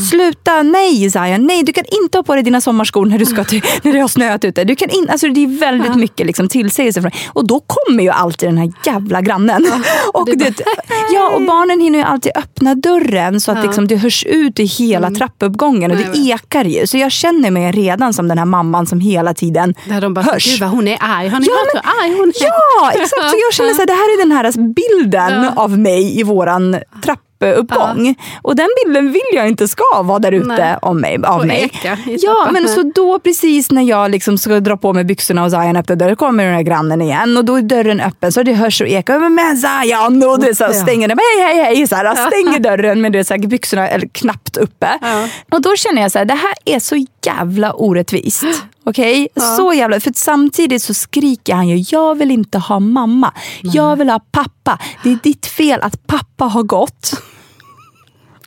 [0.00, 3.44] Sluta, nej Zion, nej du kan inte ha på dig dina sommarskor när, du ska
[3.44, 4.64] till, när det har snöat ute.
[4.64, 7.02] Du kan in, alltså, det är väldigt mycket liksom, tillsägelse.
[7.02, 9.66] Från, och då kommer ju alltid den här jävla grannen.
[10.12, 10.60] och, det
[11.14, 14.64] ja, och barnen hinner ju alltid öppna dörren så att liksom, det hörs ut i
[14.64, 16.12] hela trappuppgången och Mm.
[16.12, 16.86] Nej, det ekar ju.
[16.86, 20.22] Så jag känner mig redan som den här mamman som hela tiden där de bara,
[20.22, 20.46] hörs.
[20.46, 21.28] gud vad hon är arg.
[21.28, 22.44] Har ni Ja, hört hur arg hon är?
[22.44, 23.30] Ja, exakt.
[23.30, 26.76] Så jag känner här, det här är den här bilden av mig i våran
[27.40, 28.14] trappuppgång.
[28.42, 30.76] Och den bilden vill jag inte ska vara där ute Nej.
[30.82, 31.62] om mig, av mig.
[31.62, 35.50] eka Ja, men så då precis när jag liksom ska dra på mig byxorna och
[35.50, 38.52] Zion öppnar dörren kommer den här grannen igen och då är dörren öppen så det
[38.52, 39.18] hörs och ekar.
[39.18, 40.22] Men, men Zion!
[40.30, 40.82] Och det är så här, Ja.
[40.82, 41.18] stänger den.
[41.18, 41.86] Hej, hej, hej!
[41.86, 44.88] Så här, stänger dörren med det så här, byxorna eller knappt uppe.
[45.00, 45.28] Ja.
[45.52, 48.44] Och då känner jag så här, det här är så jävla orättvist.
[48.84, 49.28] Okej?
[49.56, 50.00] Så jävla...
[50.00, 53.32] För samtidigt så skriker han ju, jag vill inte ha mamma.
[53.62, 54.78] Jag vill ha pappa.
[55.02, 57.22] Det är ditt fel att pappa har gått.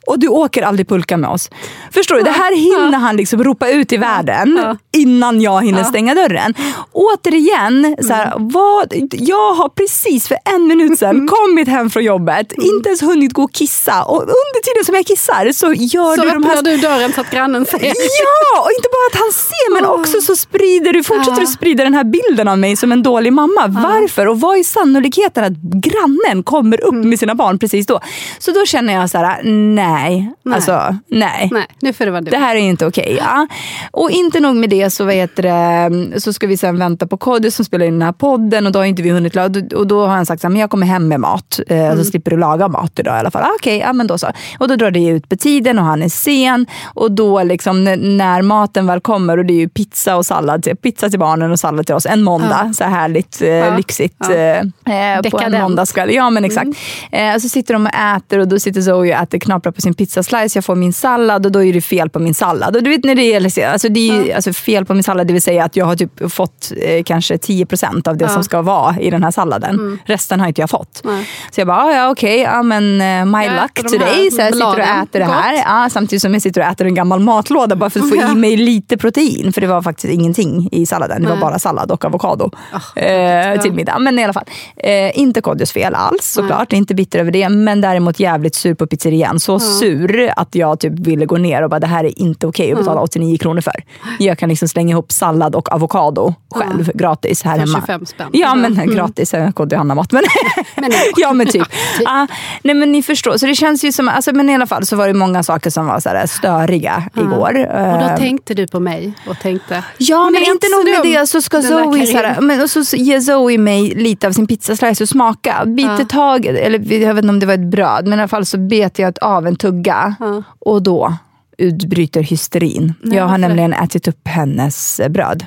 [0.06, 1.50] Och du åker aldrig pulka med oss.
[1.90, 2.22] Förstår du?
[2.22, 6.54] Det här hinner han liksom ropa ut i världen innan jag hinner stänga dörren.
[6.92, 12.52] Återigen, så här, vad, jag har precis för en minut sedan kommit hem från jobbet,
[12.52, 14.02] inte ens hunnit gå och kissa.
[14.02, 17.12] Och under tiden som jag kissar så gör Så du de här öppnar du dörren
[17.12, 17.78] så att grannen ser.
[17.84, 21.84] Ja, och inte bara att han ser men också så sprider du, fortsätter du sprida
[21.84, 23.66] den här bilden av mig som en dålig mamma.
[23.68, 24.26] Varför?
[24.28, 27.08] Och vad är sannolikheten att grannen kommer upp Mm.
[27.08, 28.00] med sina barn precis då?
[28.38, 30.32] Så då känner jag så här, nej.
[30.42, 30.54] Nej.
[30.54, 31.48] Alltså, nej.
[31.52, 32.30] Nej, nu får det vara du.
[32.30, 33.16] Det här är inte okej.
[33.20, 33.46] ja.
[33.90, 37.16] Och inte nog med det så, vad heter det, så ska vi sen vänta på
[37.16, 39.62] Kodjo som spelar in den här podden och då har inte vi hunnit laga.
[39.76, 41.60] Och då har han sagt att jag kommer hem med mat.
[41.68, 41.98] Eh, Mm.
[42.04, 43.42] Så slipper du laga mat idag i alla fall.
[43.42, 44.26] Ah, Okej, ja, men då så.
[44.58, 46.66] Och då drar det ut på tiden och han är sen.
[46.84, 50.68] Och då liksom när maten väl kommer och det är ju pizza och sallad.
[50.82, 52.06] Pizza till barnen och sallad till oss.
[52.06, 52.72] En måndag.
[52.74, 54.16] Så härligt eh, lyxigt.
[54.28, 54.34] Ja.
[54.34, 56.14] Eh, eh, på en måndagskväll.
[56.14, 56.68] Ja men exakt.
[57.12, 59.94] Eh, så sitter de och äter och då sitter Zoe och äter knaprar på sin
[59.94, 60.56] pizzaslice.
[60.56, 62.76] Jag får min sallad och då är det fel på min sallad.
[62.76, 65.26] Och du vet när det gäller, alltså det är ju, alltså fel på min sallad,
[65.26, 68.62] det vill säga att jag har typ fått eh, kanske 10% av det som ska
[68.62, 69.98] vara i den här salladen.
[70.04, 71.00] Resten har inte jag fått.
[71.04, 71.28] Nej.
[71.50, 74.30] Så jag bara, ah, ja okej, ja men uh, my Jag luck today.
[74.30, 75.54] Så jag sitter och äter det här.
[75.54, 78.34] Ja, samtidigt som jag sitter och äter en gammal matlåda bara för att få i
[78.34, 79.52] mig lite protein.
[79.52, 81.22] För det var faktiskt ingenting i salladen.
[81.22, 82.50] Det var bara sallad och avokado
[82.96, 83.98] eh, till middag.
[83.98, 84.44] Men i alla fall,
[84.76, 86.72] eh, inte Kodjos fel alls såklart.
[86.72, 87.48] Inte bitter över det.
[87.48, 89.40] Men däremot jävligt sur på pizzerian.
[89.40, 92.72] Så sur att jag typ ville gå ner och bara det här är inte okej
[92.72, 93.74] att betala 89 kronor för.
[94.18, 97.78] Jag kan liksom liksom slänga ihop sallad och avokado själv gratis här För hemma.
[97.80, 98.28] 25 spänn.
[98.32, 98.94] Ja men Mm.
[98.94, 100.12] gratis, jag kodde Johanna mat.
[100.12, 100.22] Men,
[100.76, 101.68] Men ja men typ.
[102.06, 102.26] Ah,
[102.62, 104.96] nej men ni förstår, så det känns ju som, alltså, men i alla fall så
[104.96, 107.48] var det många saker som var så här störiga igår.
[107.58, 111.26] Och då Eh, tänkte du på mig och tänkte, Ja, men inte nog med det
[111.26, 115.04] så ska Zoe, så här, men, och så ger Zoe mig lite av sin pizzaslice
[115.04, 115.62] och smaka.
[115.66, 116.04] Biter Ja.
[116.08, 118.58] tag, eller jag vet inte om det var ett bröd, men i alla fall så
[118.58, 120.14] bet jag av en tugga.
[120.20, 120.42] Ja.
[120.58, 121.14] Och då
[121.58, 122.94] utbryter hysterin.
[123.02, 123.40] Nej, jag har varför?
[123.40, 125.46] nämligen ätit upp hennes eh, bröd.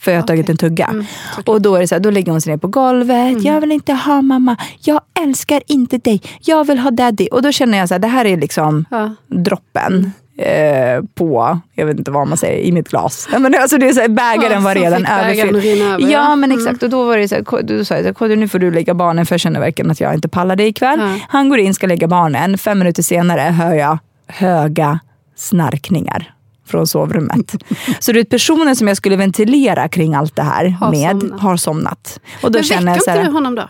[0.00, 0.84] För jag har tagit en tugga.
[0.86, 1.04] Mm,
[1.46, 3.42] och då är det så här, då lägger hon sig ner på golvet.
[3.44, 4.56] Jag vill inte ha mamma.
[4.80, 6.22] Jag älskar inte dig.
[6.40, 7.26] Jag vill ha daddy.
[7.32, 9.14] Och då känner jag så här, det här är liksom Ja.
[9.26, 10.12] droppen.
[10.38, 13.28] Eh, på, jag vet inte vad man säger, i mitt glas.
[13.38, 15.82] Men alltså det är så här, bägaren Ja, var så redan överfylld.
[15.82, 16.58] över, ja, men Mm.
[16.64, 16.82] exakt.
[16.82, 19.26] Och då var det så här, då sa jag, Kodjo nu får du lägga barnen
[19.26, 20.98] för jag känner verkligen att jag inte pallar dig ikväll.
[21.00, 21.14] Ja.
[21.28, 22.58] Han går in, ska lägga barnen.
[22.58, 25.00] Fem minuter senare hör jag höga
[25.40, 26.34] snarkningar
[26.66, 27.54] från sovrummet.
[28.00, 31.40] så det är personen som jag skulle ventilera kring allt det här Har med somnat.
[31.40, 32.20] har somnat.
[32.42, 33.68] Och då Men så inte du honom då?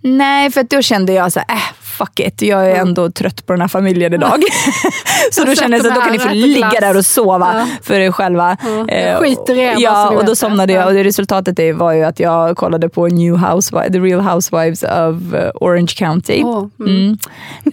[0.00, 1.62] Nej, för att då kände jag så här, äh,
[1.98, 2.42] fuck it.
[2.42, 4.42] Jag är ändå trött på den här familjen idag.
[5.32, 7.66] så då kände jag här, då kan ni få ligga där och sova Ja.
[7.82, 8.56] för er själva.
[8.88, 10.86] jag Eh, skiter i er, Ja, och då somnade jag Ja.
[10.86, 15.50] och resultatet var ju att jag kollade på New Housewives, The Real Housewives of eh,
[15.54, 16.42] Orange County.
[16.44, 17.16] Åh, mm.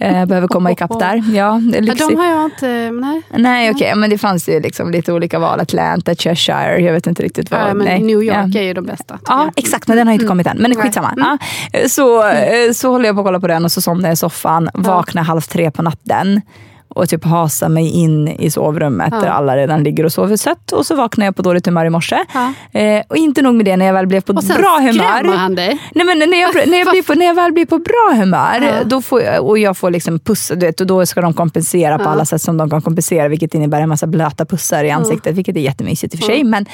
[0.00, 0.14] Mm.
[0.16, 1.24] Eh, behöver komma ikapp där.
[1.34, 2.08] Ja, det är Ja, lyxigt.
[2.10, 3.22] de har jag inte, nej.
[3.36, 5.60] Nej okej, men det fanns ju liksom lite olika val.
[5.60, 7.60] Atlanta, Cheshire, jag vet inte riktigt vad.
[7.60, 8.02] Ja, men nej.
[8.02, 8.60] New York Ja.
[8.60, 9.18] är ju de bästa.
[9.26, 9.88] Ja, exakt.
[9.88, 10.56] Men den har inte kommit än.
[10.58, 10.82] Men Nej.
[10.82, 11.08] skitsamma.
[11.12, 11.38] Mm.
[11.72, 12.24] Ja, så,
[12.74, 15.22] så håller jag på att kolla på den och så somnar jag i soffan, vaknar
[15.22, 16.40] halv tre på natten
[16.88, 19.20] och typ hasar mig in i sovrummet Ja.
[19.20, 20.72] där alla redan ligger och sover sött.
[20.72, 22.16] Och så vaknar jag på dåligt humör i morse.
[22.34, 22.80] Ja.
[22.80, 25.36] Eh, och inte nog med det, när jag väl blev på Och sen bra humör.
[25.36, 25.78] han dig.
[25.94, 28.60] Nej, men när, jag, när, jag blir på, när jag väl blir på bra humör
[28.62, 28.84] Ja.
[28.84, 31.98] då får jag, och jag får liksom pussa, du vet, och då ska de kompensera
[31.98, 32.08] på Ja.
[32.08, 35.56] alla sätt som de kan kompensera, vilket innebär en massa blöta pussar i ansiktet, vilket
[35.56, 36.44] är jättemysigt i och för sig.
[36.44, 36.66] Men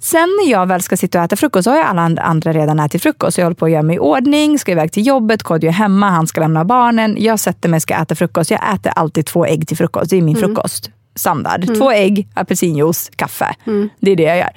[0.00, 2.52] sen när jag väl ska sitta och äta frukost, så har ju alla and- andra
[2.52, 3.34] redan ätit frukost.
[3.34, 5.72] Så jag håller på att göra mig i ordning, ska iväg till jobbet, Kodjo är
[5.72, 7.16] hemma, han ska lämna barnen.
[7.18, 8.50] Jag sätter mig och ska äta frukost.
[8.50, 10.90] Jag äter alltid två ägg till frukost, det är min frukost.
[11.16, 11.66] Standard.
[11.78, 13.54] Två ägg, apelsinjuice, kaffe.
[14.00, 14.50] Det är det jag gör.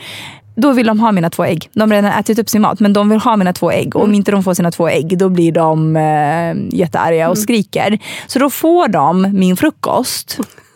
[0.56, 1.69] Då vill de ha mina två ägg.
[1.73, 3.95] De har redan ätit upp sin mat, men de vill ha mina två ägg.
[3.95, 8.00] Och om inte de får sina två ägg, då blir de eh, jättearga och skriker.
[8.28, 10.39] Så då får de min frukost.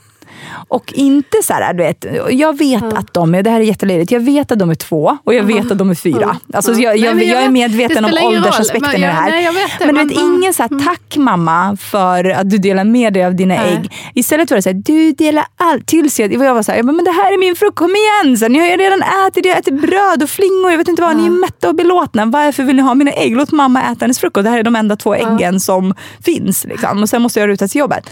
[0.68, 4.12] Och inte så här, du vet, jag vet att de är, det här är jättelöjligt,
[4.12, 6.38] jag vet att de är två och jag vet att de är fyra.
[6.54, 9.12] Alltså, jag, Nej, jag, men jag jag är vet- medveten om åldersaspekten Men i det
[9.12, 9.30] här.
[9.30, 9.44] nej,
[9.80, 13.14] det, men du men vet, ingen så här, tack mamma för att du delar med
[13.14, 13.74] dig av dina Nej.
[13.74, 13.92] ägg.
[14.16, 15.88] Istället var det så här, du delar allt.
[15.88, 18.56] Tills jag, jag var så här, men det här är min frukost, kom igen sen.
[18.56, 21.26] Jag har ju redan ätit, jag ätit bröd och flingor, jag vet inte vad, ni
[21.26, 22.26] är mätta och belåtna.
[22.26, 23.36] Varför vill ni ha mina ägg?
[23.36, 24.44] Låt mamma äta hennes frukost.
[24.44, 25.94] Det här är de enda två äggen som
[26.26, 26.66] finns.
[26.66, 27.02] Liksom.
[27.04, 28.10] Och sen måste jag ruta till jobbet.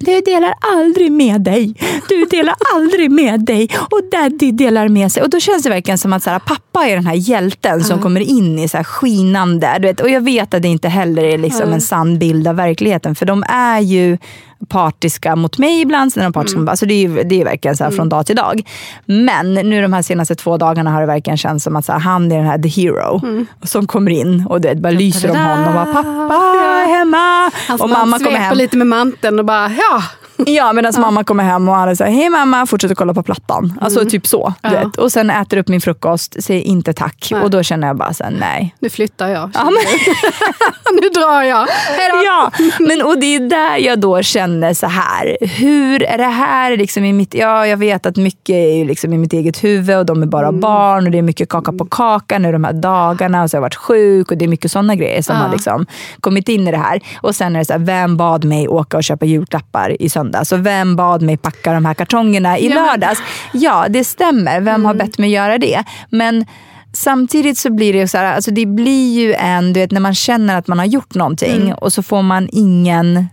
[0.00, 1.74] Du delar aldrig med dig.
[2.08, 3.68] Du delar aldrig med dig.
[3.90, 5.22] Och daddy delar med sig.
[5.22, 8.02] Och då känns det verkligen som att så här, pappa är den här hjälten som
[8.02, 9.76] kommer in i så här skinande.
[9.80, 12.56] Du vet, och jag vet att det inte heller är liksom en sann bild av
[12.56, 13.14] verkligheten.
[13.14, 14.18] För de är ju
[14.68, 16.12] partiska mot mig ibland.
[16.12, 18.08] Sen är de partiska mot, alltså det, är ju, det är verkligen så här från
[18.08, 18.62] dag till dag.
[19.06, 21.98] Men nu de här senaste två dagarna har det verkligen känts som att så här,
[21.98, 23.20] han är den här the hero.
[23.62, 25.68] Som kommer in och du vet, bara lyser om honom.
[25.68, 27.50] Och bara, pappa är hemma.
[27.68, 28.56] Han och mamma kommer hem.
[28.56, 30.02] lite med manteln och bara, ja.
[30.46, 33.78] Ja, medan mamma kommer hem och så här, hej mamma, fortsätter kolla på plattan.
[33.80, 34.54] Alltså typ så.
[34.62, 34.90] Ja.
[34.98, 37.28] Och sen äter upp min frukost, säger inte tack.
[37.32, 37.42] Nej.
[37.42, 38.74] Och då känner jag bara så här, nej.
[38.78, 39.50] Nu flyttar jag.
[39.54, 39.74] Ja, men,
[41.02, 41.66] nu drar jag.
[41.66, 42.16] Hej då.
[42.26, 45.36] ja, men och det är där jag då känner så här.
[45.40, 47.34] Hur är det här liksom i mitt...
[47.34, 50.48] Ja, jag vet att mycket är liksom i mitt eget huvud och de är bara
[50.48, 50.60] Mm.
[50.60, 53.58] barn och det är mycket kaka på kaka nu de här dagarna och så har
[53.58, 55.42] jag varit sjuk och det är mycket sådana grejer som Ja.
[55.42, 55.86] har liksom
[56.20, 57.00] kommit in i det här.
[57.20, 60.27] Och sen är det så här, vem bad mig åka och köpa julklappar i söndags?
[60.52, 63.22] Och vem bad mig packa de här kartongerna i Ja, men- lördags?
[63.52, 64.60] Ja, det stämmer.
[64.60, 65.84] Vem har bett mig göra det?
[66.10, 66.46] Men
[66.92, 70.14] Samtidigt så blir det så här, alltså det blir ju en, du vet när man
[70.14, 73.28] känner att man har gjort någonting och så får man ingenting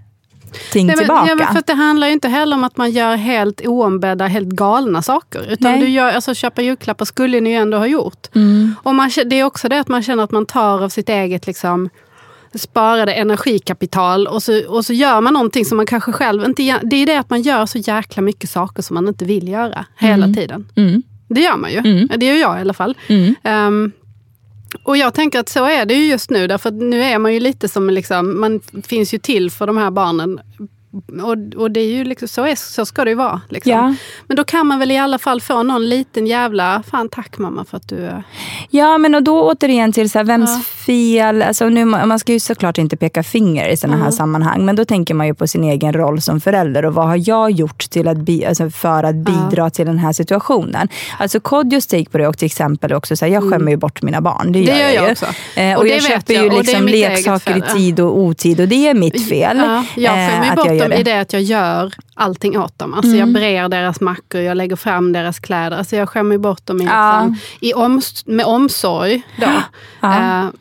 [0.76, 1.30] Nej, men, tillbaka.
[1.30, 4.48] ja, men för det handlar ju inte heller om att man gör helt oombedda, helt
[4.48, 5.46] galna saker.
[5.50, 5.80] Utan Nej.
[5.82, 8.36] du gör, alltså, köpa julklappar skulle ni ju ändå ha gjort.
[8.36, 8.76] Mm.
[8.84, 11.48] Och man, det är också det att man känner att man tar av sitt eget
[11.48, 11.90] liksom,
[12.56, 16.80] sparade energikapital och så, och så gör man någonting som man kanske själv inte.
[16.84, 19.86] Det är det att man gör så jäkla mycket saker som man inte vill göra
[19.98, 20.68] hela tiden.
[20.76, 21.04] Mm.
[21.28, 22.08] Det gör man ju.
[22.08, 22.98] Det gör jag i alla fall.
[23.08, 23.36] Mm.
[23.44, 23.92] Ehm,
[24.84, 27.34] och jag tänker att så är det ju just nu, därför att nu är man
[27.34, 30.40] ju lite som, liksom, man finns ju till för de här barnen
[31.24, 33.42] och, och det är ju liksom, så, är, så ska det ju vara.
[33.50, 33.72] Liksom.
[33.72, 33.96] Ja.
[34.28, 37.66] Men då kan man väl i alla fall få någon liten jävla, fan tack mamma
[37.66, 37.96] för att du...
[37.96, 38.24] är-"
[38.70, 41.42] Ja, men och då återigen till så här, vems fel...
[41.42, 44.86] Alltså nu, man ska ju såklart inte peka finger i sådana här sammanhang, men då
[44.86, 48.08] tänker man ju på sin egen roll som förälder och vad har jag gjort till
[48.08, 50.88] att bi, alltså för att bidra till den här situationen?
[51.20, 54.02] Alltså Kodjos take på det och till exempel också, så här, jag skämmer ju bort
[54.02, 54.52] mina barn.
[54.52, 55.12] Det gör, gör jag ju.
[55.12, 55.26] också.
[55.56, 58.60] Eh, och, Och det jag köper jag, ju det liksom leksaker i tid och otid
[58.60, 59.58] och det är mitt fel.
[59.58, 61.94] Ja, jag eh, skämmer ju att bort jag gör dem i det att jag gör
[62.14, 62.94] allting åt dem.
[62.94, 65.78] Alltså Jag brer deras mackor, jag lägger fram deras kläder.
[65.78, 67.20] Alltså jag skämmer bort dem i, Ja.
[67.22, 69.22] liksom, i oms med omsorg.
[69.38, 69.46] Då.
[70.08, 70.52] Eh, f-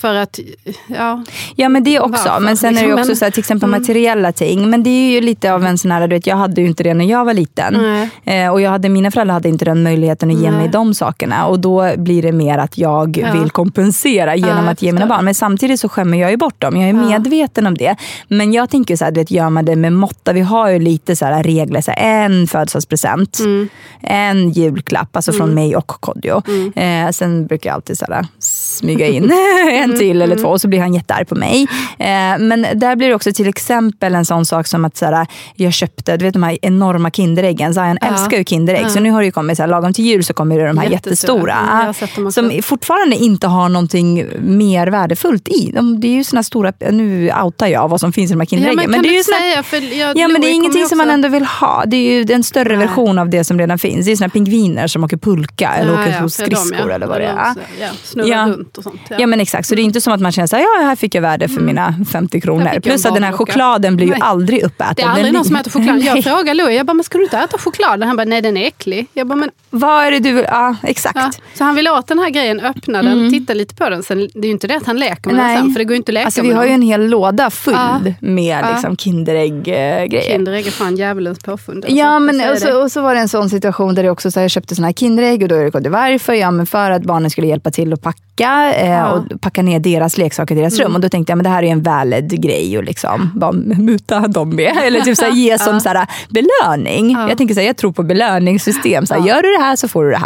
[0.00, 0.38] för att,
[0.86, 1.24] ja,
[1.56, 2.28] Ja men det också.
[2.28, 2.40] Varför?
[2.40, 4.70] Men sen är det Liksom, också så här, till exempel materiella ting.
[4.70, 6.82] Men det är ju lite av en sån här, du vet jag hade ju inte
[6.82, 7.76] det när jag var liten.
[8.24, 10.60] Eh, och jag hade, mina föräldrar hade inte den möjligheten att ge Nej.
[10.60, 11.46] mig de sakerna.
[11.46, 13.32] Och då blir det mer att jag Ja.
[13.32, 15.24] vill kompensera genom Ja, att ge mina barn.
[15.24, 16.76] Men samtidigt så skämmer jag ju bort dem.
[16.76, 17.96] Jag är medveten om det.
[18.28, 20.32] Men jag tänker så här, du vet, gör man det med måtta.
[20.32, 21.80] Vi har ju lite så här regler.
[21.80, 23.68] Så här, en födelsedagspresent, Mm.
[24.02, 26.42] en julklapp, alltså från mig och Kodjo.
[26.48, 27.06] Mm.
[27.06, 29.30] Eh, sen brukar jag alltid så här, smyga in
[29.70, 29.89] Mm.
[29.92, 31.62] En till eller två och så blir han jättearg på mig.
[31.98, 32.06] Eh,
[32.38, 35.72] men där blir det också till exempel en sån sak som att så här, jag
[35.72, 37.74] köpte du vet, de här enorma Kinderäggen.
[37.74, 38.06] Zion Ja.
[38.08, 38.90] älskar ju Kinderägg.
[38.90, 40.78] Så nu har det ju kommit, så här, lagom till jul så kommer det de
[40.78, 41.52] här Jättestora.
[41.52, 42.14] jättestora.
[42.14, 42.32] Mm, också.
[42.32, 45.70] som fortfarande inte har någonting mer värdefullt i.
[45.74, 48.46] De, det är ju såna stora, nu outar jag vad som finns i de här
[48.46, 48.76] ja Kinderäggen.
[48.76, 50.86] men men kan det är ju såna, säga, för jag, Ja men det är ingenting
[50.86, 51.84] som man ändå vill ha.
[51.86, 52.86] Det är ju en större Nej.
[52.86, 54.06] version av det som redan finns.
[54.06, 56.94] Det är såna pingviner som åker pulka eller Ja, åker ja, på skridskor ja.
[56.94, 57.54] eller vad det är.
[57.80, 58.46] Ja, snurra Ja.
[58.48, 59.00] runt och sånt.
[59.18, 61.14] Ja men exakt, så det är inte som att man känner såhär, ja här fick
[61.14, 62.80] jag värde för mina 50 Här kronor.
[62.80, 64.20] Plus att den här chokladen blir ju Nej.
[64.22, 64.94] aldrig uppäten.
[64.96, 65.98] Det är aldrig Den någon som äter choklad.
[66.00, 66.22] Jag Nej.
[66.22, 68.08] frågar Louie, jag bara, men ska du inte äta chokladen?
[68.08, 69.06] Han bara, nej den är äcklig.
[69.12, 71.16] Jag bara, men Vad är det du vill, ja exakt.
[71.16, 74.02] Ja, så han vill åt den här grejen, öppna den, titta lite på den.
[74.02, 75.92] Sen, det är ju inte det att han leker med den sen, för det går
[75.92, 76.68] ju inte att leka alltså, med vi har dem.
[76.70, 78.00] ju en hel låda full Ja.
[78.20, 80.22] med liksom, Kinderägg-grejer.
[80.32, 81.84] Kinderägg är fan djävulens påfund.
[81.84, 81.98] alltså.
[81.98, 84.40] Ja, men och så, och så var det en sån situation där det också, så
[84.40, 86.32] här, jag köpte såna här Kinderägg och då är det varför?
[86.34, 90.18] Ja, men för att barnen skulle hjälpa till att packa eh, och packa ner deras
[90.18, 90.86] leksaker i deras Mm.
[90.86, 90.94] rum.
[90.94, 94.20] Och då tänkte jag men det här är en valid grej och liksom bara muta
[94.20, 94.76] dem med.
[94.82, 97.10] Eller typ så här, ge som så här, belöning.
[97.10, 99.06] Jag tänker så här, jag tror på belöningssystem.
[99.06, 100.20] Så här, Gör du det här så får du det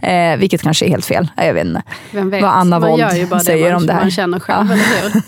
[0.00, 0.32] här.
[0.32, 1.28] Eh, vilket kanske är helt fel.
[1.36, 2.30] Jag vet inte Mm.
[2.30, 2.42] Vem vet?
[2.42, 4.00] vad Anna Wold säger det om det här.
[4.00, 4.68] man känner själv.
[4.68, 5.20] Ja.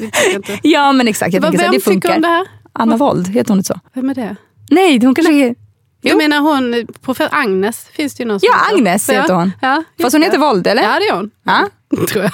[0.62, 2.08] Ja men exakt, jag Vad- tänker så här, vem det funkar.
[2.08, 2.46] tycker om det här?
[2.72, 3.80] Anna Wold, heter hon inte så?
[3.94, 4.36] Vem är det?
[4.70, 5.54] Nej, hon kanske är...
[6.02, 8.76] Jag menar hon, professor Agnes finns det ju någon som Ja.
[8.76, 9.52] Agnes heter hon.
[9.60, 10.82] Ja, Fast hon heter Wold, eller?
[10.82, 11.30] Ja, det är hon.
[11.44, 11.68] Ja.
[12.08, 12.32] Tror jag.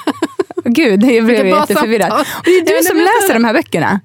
[0.66, 2.12] Gud, jag blev jätteförvirrad.
[2.12, 4.00] Och det är du Ja, som läser de här böckerna?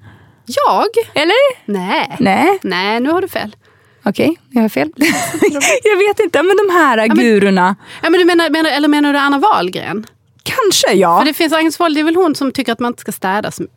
[0.46, 1.22] Jag?
[1.22, 1.72] Eller?
[1.72, 2.16] Nej.
[2.20, 3.56] Nej, Nej, nu har du fel.
[4.04, 4.90] okej, jag har fel.
[5.84, 7.76] jag vet inte, men de här men- gurorna.
[8.02, 10.06] Ja, men du menar, menar, eller menar du Anna Wahlgren?
[10.42, 11.18] Kanske ja.
[11.18, 13.12] För det finns Agnes Wold, det är väl hon som tycker att man inte ska
[13.12, 13.76] städa så mycket.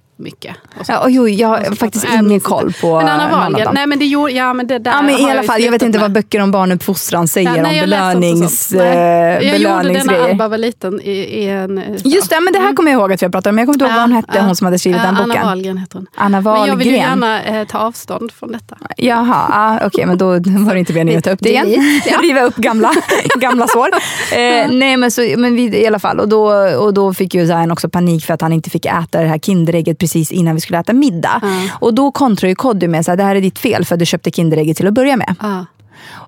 [0.80, 0.92] Och så.
[0.92, 3.74] ja och jo, jag har faktiskt Jag ingen minns koll på Men Anna Wahlgren, dem.
[3.76, 5.72] nej men det gjorde, ja men det där Ja, men har I alla fall, jag
[5.72, 6.02] vet inte med.
[6.02, 8.82] vad böcker om barnuppfostran säger Ja, nej, om jag belönings, sånt.
[8.82, 8.98] Nej.
[8.98, 10.30] eh, Jag gjorde det när belöningsgrejer.
[10.30, 11.78] Alba var liten i, i en...
[11.78, 13.58] eh, Just det, men det här kommer jag ihåg att vi har pratat om.
[13.58, 15.32] Jag kommer inte ihåg vad hon hette, hon som hade skrivit ja, den boken.
[15.32, 16.08] Anna Wahlgren heter hon.
[16.16, 17.22] Anna Men jag vill ju Wahlgren.
[17.22, 18.78] gärna eh, ta avstånd från detta.
[18.98, 21.66] Jaha, ah, okej men då var det inte meningen att ta upp det igen.
[22.06, 22.18] Ja.
[22.22, 22.92] Riva upp gamla,
[23.40, 23.90] gamla sår.
[24.32, 26.46] Eh, nej men, så, men vi, i alla fall, och då,
[26.80, 29.38] och då fick ju Zayn också panik för att han inte fick äta det här
[29.40, 31.42] Kinderägget precis innan vi skulle äta middag.
[31.80, 34.32] Och då kontrar ju Koddy med att det här är ditt fel för du köpte
[34.32, 35.36] Kinderägget till att börja med.
[35.42, 35.66] Ja.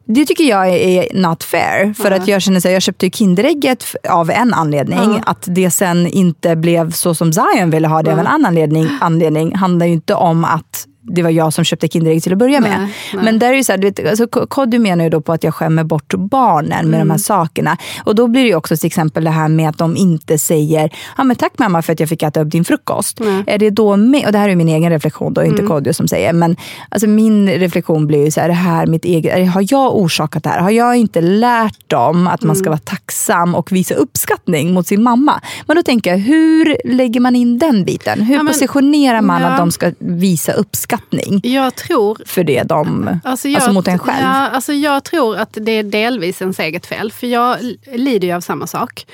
[0.06, 1.94] Det tycker jag är not fair.
[1.94, 5.22] För att jag känner så här, jag köpte ju Kinderägget av en anledning.
[5.26, 8.90] Att det sen inte blev så som Zion ville ha det av en annan anledning,
[9.02, 12.62] anledning handlar ju inte om att det var jag som köpte Kinderägg till att börja
[12.62, 12.80] med.
[12.80, 13.24] Nej, nej.
[13.24, 15.44] Men där är så här, du vet, alltså, K- Koddy menar ju då på att
[15.44, 17.78] jag skämmer bort barnen med de här sakerna.
[18.04, 21.24] Och då blir det också till exempel det här med att de inte säger ja,
[21.24, 23.22] men tack mamma för att jag fick äta upp din frukost.
[23.48, 26.08] Är det då med, och det här är min egen reflektion då, inte Kodjo som
[26.08, 26.34] säger.
[26.34, 26.56] Men
[26.90, 30.50] alltså, min reflektion blir ju så här, det här mitt eget, har jag orsakat det
[30.50, 30.60] här?
[30.60, 35.04] Har jag inte lärt dem att man ska vara tacksam och visa uppskattning mot sin
[35.04, 35.42] mamma?
[35.68, 38.22] Men då tänker jag, hur lägger man in den biten?
[38.22, 39.48] Hur Ja, men- positionerar man ja.
[39.48, 40.97] att de ska visa uppskattning
[41.44, 44.24] Jag tror för det de, alltså, jag, mot en själv?
[44.24, 47.58] Ja, alltså jag tror att det är delvis ens eget fel, för jag
[47.94, 49.06] lider ju av samma sak.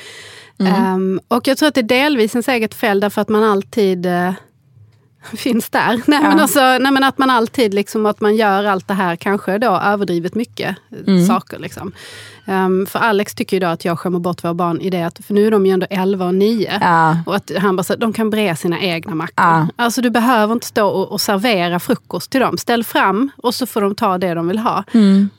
[0.59, 0.73] Mm.
[0.73, 4.05] Ehm, och jag tror att det är delvis ens eget fel därför att man alltid
[4.05, 4.33] eh,
[5.33, 6.01] finns där.
[6.07, 9.15] Nej, men alltså, nej, men att man alltid liksom, att man gör allt det här,
[9.15, 10.75] kanske då överdrivet mycket
[11.07, 11.25] Mm.
[11.27, 11.59] saker.
[11.59, 11.91] Liksom.
[12.45, 15.33] Um, för Alex tycker då att jag skämmer bort våra barn i det att, för
[15.33, 16.77] nu är de ju ändå 11 och 9.
[16.81, 17.17] Ja.
[17.25, 19.33] Och att han bara så, de kan bre sina egna mackor.
[19.45, 19.67] Ja.
[19.75, 22.57] Alltså du behöver inte stå och, och servera frukost till dem.
[22.57, 24.83] Ställ fram och så får de ta det de vill ha.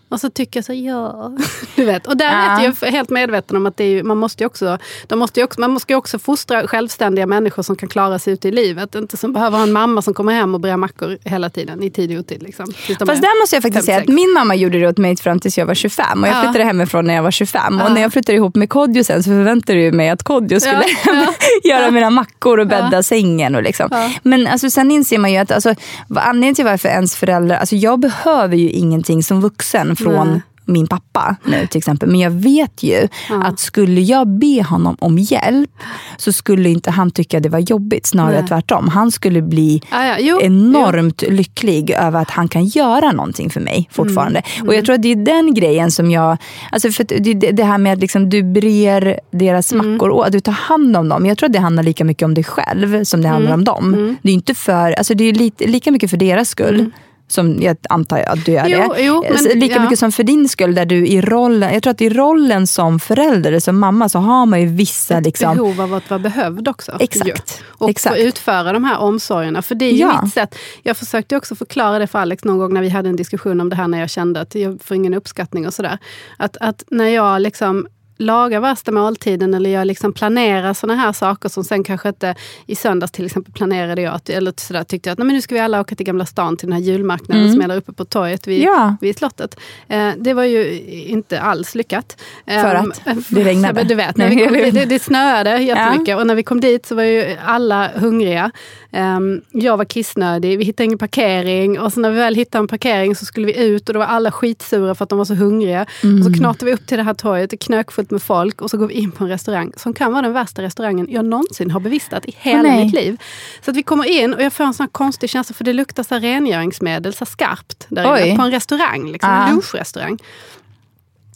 [0.09, 1.33] Och så tycker jag så, ja.
[1.77, 2.07] Du vet.
[2.07, 2.45] Och där Mm.
[2.65, 2.71] Ja.
[2.71, 5.93] är jag helt medveten om att ju- man måste också, de måste också, man måste
[5.93, 8.95] ju också fostra självständiga människor som kan klara sig ute i livet.
[8.95, 11.91] Inte som behöver ha en mamma som kommer hem och brer mackor hela tiden, i
[11.91, 12.43] tid och otid.
[12.43, 12.67] Liksom.
[12.67, 15.17] Fast är där måste jag faktiskt fem, säga att min mamma gjorde det åt mig
[15.17, 16.41] fram tills jag var 25 och jag Ja.
[16.43, 17.77] flyttade hemifrån när jag var 25.
[17.79, 17.85] Ja.
[17.85, 20.85] Och när jag flyttade ihop med Kodjo sen så förväntade jag mig att Kodjo skulle
[21.07, 21.27] Ja,
[21.71, 23.55] göra mina mackor och bädda sängen.
[23.55, 23.89] Och liksom.
[24.23, 25.75] Men alltså, sen inser man ju att alltså,
[26.09, 30.41] vad- anledningen till varför ens föräldrar, alltså jag behöver ju ingenting som vuxen från Nej.
[30.65, 32.09] Min pappa nu till exempel.
[32.11, 33.09] Men jag vet ju
[33.45, 35.71] att skulle jag be honom om hjälp
[36.17, 38.07] så skulle inte han tycka det var jobbigt.
[38.07, 38.49] Snarare Nej.
[38.49, 38.89] tvärtom.
[38.89, 43.61] Han skulle bli Ja, ja, jo, enormt lycklig över att han kan göra någonting för
[43.61, 44.43] mig fortfarande.
[44.57, 46.37] Mm, Och jag tror att det är den grejen som jag...
[46.73, 47.05] Alltså för
[47.35, 49.93] det, det här med att liksom du brer deras Mm.
[49.93, 51.27] mackor och att du tar hand om dem.
[51.27, 53.61] Jag tror att det handlar lika mycket om dig själv som det handlar Mm.
[53.61, 54.17] om dem.
[54.23, 56.91] Det är inte för, alltså det är lite, lika mycket för deras skull.
[57.29, 58.73] Som jag antar att du Mm.
[58.73, 59.03] Jo, det.
[59.03, 59.83] jo, men- Så lika ja.
[59.83, 60.75] mycket som för din skull.
[60.75, 64.47] Där du i rollen, jag tror att i rollen som förälder, som mamma, så har
[64.47, 65.21] man ju vissa...
[65.21, 66.97] Liksom, behov av att vara behövd också.
[67.01, 67.63] Exakt.
[67.67, 68.17] Och Exakt.
[68.17, 69.63] få utföra de här omsorgerna.
[69.63, 70.21] För det är ju Ja.
[70.23, 70.55] mitt sätt.
[70.83, 73.69] Jag försökte också förklara det för Alex någon gång när vi hade en diskussion om
[73.69, 75.99] det här när jag kände att jag får ingen uppskattning och sådär.
[76.37, 77.87] Att, att när jag liksom
[78.17, 82.35] lagar värsta måltiden eller jag liksom planerar såna här saker som sen kanske inte...
[82.67, 85.41] I söndags till exempel planerade jag, att, eller sådär, tyckte jag att Nej, men nu
[85.43, 87.93] ska vi alla åka till Gamla stan till den här julmarknaden som är där uppe
[87.93, 88.75] på torget vid, Mm.
[88.75, 88.97] Ja.
[89.01, 89.57] vid slottet.
[89.89, 92.17] Eh, det var ju inte alls lyckat.
[92.47, 93.83] För Ehm, att det regnade?
[93.85, 96.95] Du vet, när vi kom, det, det snöade jättemycket och när vi kom dit så
[96.95, 98.51] var ju alla hungriga.
[98.93, 102.69] Ehm, jag var kissnödig, vi hittade ingen parkering och så när vi väl hittade en
[102.69, 105.35] parkering så skulle vi ut och då var alla skitsura för att de var så
[105.35, 105.83] hungriga.
[105.83, 106.23] Och Mm.
[106.25, 107.57] så knatade vi upp till det här torget, det
[108.05, 110.33] knökfullt med folk och så går vi in på en restaurang som kan vara den
[110.33, 112.85] värsta restaurangen jag någonsin har bevistat i hela nej.
[112.85, 113.17] mitt liv.
[113.65, 115.73] Så att vi kommer in och jag får en sån här konstig känsla för det
[115.73, 119.47] luktar så rengöringsmedel, så skarpt där inne, på en restaurang, liksom, Ja.
[119.47, 120.19] en lunchrestaurang.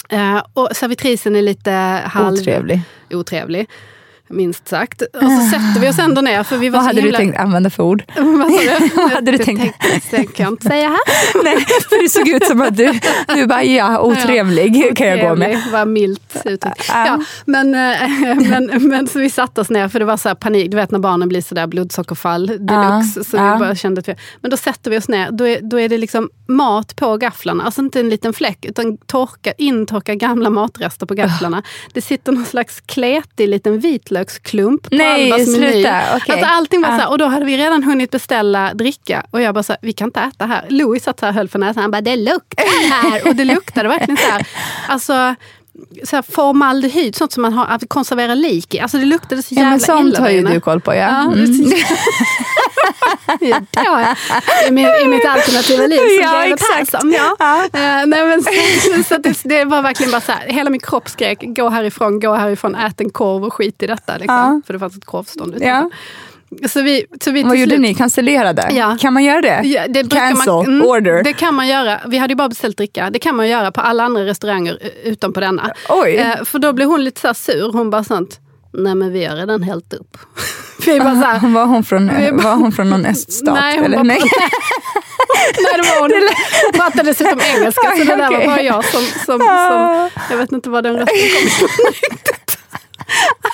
[0.09, 2.35] Eh, och servitrisen är lite halv...
[2.35, 2.81] Otrevlig.
[3.11, 3.69] Otrevlig.
[4.31, 5.03] Minst sagt.
[5.03, 6.43] Och så sätter vi oss ändå ner.
[6.43, 7.19] För vi var Vad så hade himla...
[7.19, 8.03] du tänkt använda för ord?
[8.17, 8.89] Vad sa du?
[8.97, 9.75] Vad hade du tänkt?
[10.11, 10.99] Det tänker jag inte säga här.
[11.45, 13.01] Nej, för det såg ut som att du,
[13.35, 15.63] du bara, ja, otrevlig kan jag gå med.
[15.73, 16.85] Var milt uttryckt.
[16.89, 17.07] Ja.
[17.07, 20.35] Ja, men, eh, men, men så vi satte oss ner för det var så här
[20.35, 20.71] panik.
[20.71, 23.25] Du vet när barnen blir sådär blodsockerfall deluxe.
[23.25, 23.53] Så Ja.
[23.53, 25.31] vi bara kände att vi, men då sätter vi oss ner.
[25.31, 27.65] Då är, då är det liksom mat på gafflarna.
[27.65, 31.63] Alltså inte en liten fläck utan torka, intorka gamla matrester på gafflarna.
[31.93, 33.81] Det sitter någon slags kletig liten
[34.19, 35.73] vitlöksklump på Nej, Alvas meny.
[35.73, 36.01] sluta.
[36.17, 36.33] Okej.
[36.33, 36.95] Alltså allting var Ja.
[36.97, 39.27] så här, och då hade vi redan hunnit beställa dricka.
[39.31, 40.65] Och jag bara så här, vi kan inte äta här.
[40.69, 41.81] Louis satt så här höll för näsan.
[41.83, 43.29] Han bara, det luktar här.
[43.29, 44.47] Och det luktade verkligen så här.
[44.89, 45.35] Alltså,
[46.05, 48.81] så här formaldehyd, sånt som man har att konservera lik i.
[48.81, 50.95] Alltså det luktade så Ja, jävla men sånt illa har ju du koll på.
[50.95, 50.99] Ja.
[51.01, 51.73] Ja, Mm.
[53.71, 54.15] ja.
[54.69, 56.91] I, min, I mitt alternativa liv som Ja, exakt.
[56.91, 57.13] Persson.
[57.13, 57.37] Ja.
[57.39, 58.05] Ja.
[58.07, 58.51] Nej, men, så,
[59.15, 62.35] så det, det var verkligen bara så här, hela min kropp skrek gå härifrån, gå
[62.35, 64.13] härifrån, ät en korv och skit i detta.
[64.13, 64.37] Liksom.
[64.37, 64.61] Ja.
[64.67, 65.91] För det fanns ett korvstånd utanför.
[66.69, 67.95] Så vi, så vi Vad gjorde slut- ni?
[67.95, 68.69] Cancellerade?
[68.71, 68.97] Ja.
[69.01, 69.61] Kan man göra det?
[69.65, 71.23] Ja, det Cancel, man, mm, order.
[71.23, 72.01] Det kan man göra.
[72.07, 73.11] Vi hade ju bara beställt dricka.
[73.11, 75.73] Det kan man göra på alla andra restauranger eh, utom på denna.
[75.89, 76.17] Oj.
[76.17, 77.73] Eh, för då blev hon lite så sur.
[77.73, 78.41] Hon bara sånt.
[78.79, 80.17] Nej men vi har redan hällt upp.
[80.87, 82.07] vi bara så här, Var hon från,
[82.43, 83.55] var hon från någon öststat?
[83.55, 84.05] Nej, eller?
[84.05, 84.19] Nej.
[85.63, 86.11] Nej det var hon.
[86.65, 90.53] Hon pratade dessutom engelska så det där var bara jag som, som, som jag vet
[90.53, 91.69] inte var den rösten kom ifrån.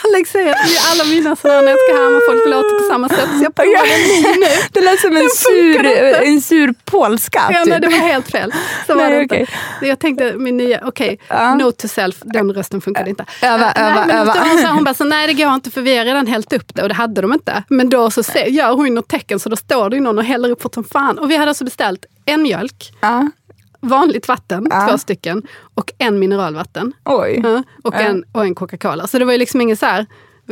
[0.04, 0.58] Alex säger att
[0.92, 3.28] alla mina sådana när jag ska härma folk låter på samma sätt.
[3.38, 4.46] Så jag provar en ny nu.
[4.72, 6.16] Det lät som en sur, inte.
[6.24, 7.42] en sur polska.
[7.50, 7.68] Ja, typ.
[7.68, 8.52] nej, det var helt fel.
[8.86, 9.34] Så var Nej, det inte.
[9.34, 9.88] okej.
[9.88, 11.54] Jag tänkte min nya, okej, Ja.
[11.54, 13.24] note to self, den rösten funkade inte.
[13.42, 14.32] Öva, nej, öva, men öva.
[14.48, 16.74] hon, så hon bara, så, nej det går inte för vi har redan hällt upp
[16.74, 17.62] det och det hade de inte.
[17.68, 20.24] Men då så ser, gör hon något tecken så då står det ju någon och
[20.24, 21.18] häller upp fort som fan.
[21.18, 23.28] Och vi hade alltså beställt en mjölk, Ja.
[23.88, 24.86] Vanligt vatten, Ja.
[24.90, 25.42] två stycken,
[25.74, 26.92] och en mineralvatten.
[27.04, 27.40] Oj.
[27.44, 27.98] Ja, och, Ja.
[28.00, 29.06] en, och en Coca-Cola.
[29.06, 30.06] Så det var ju liksom inget så här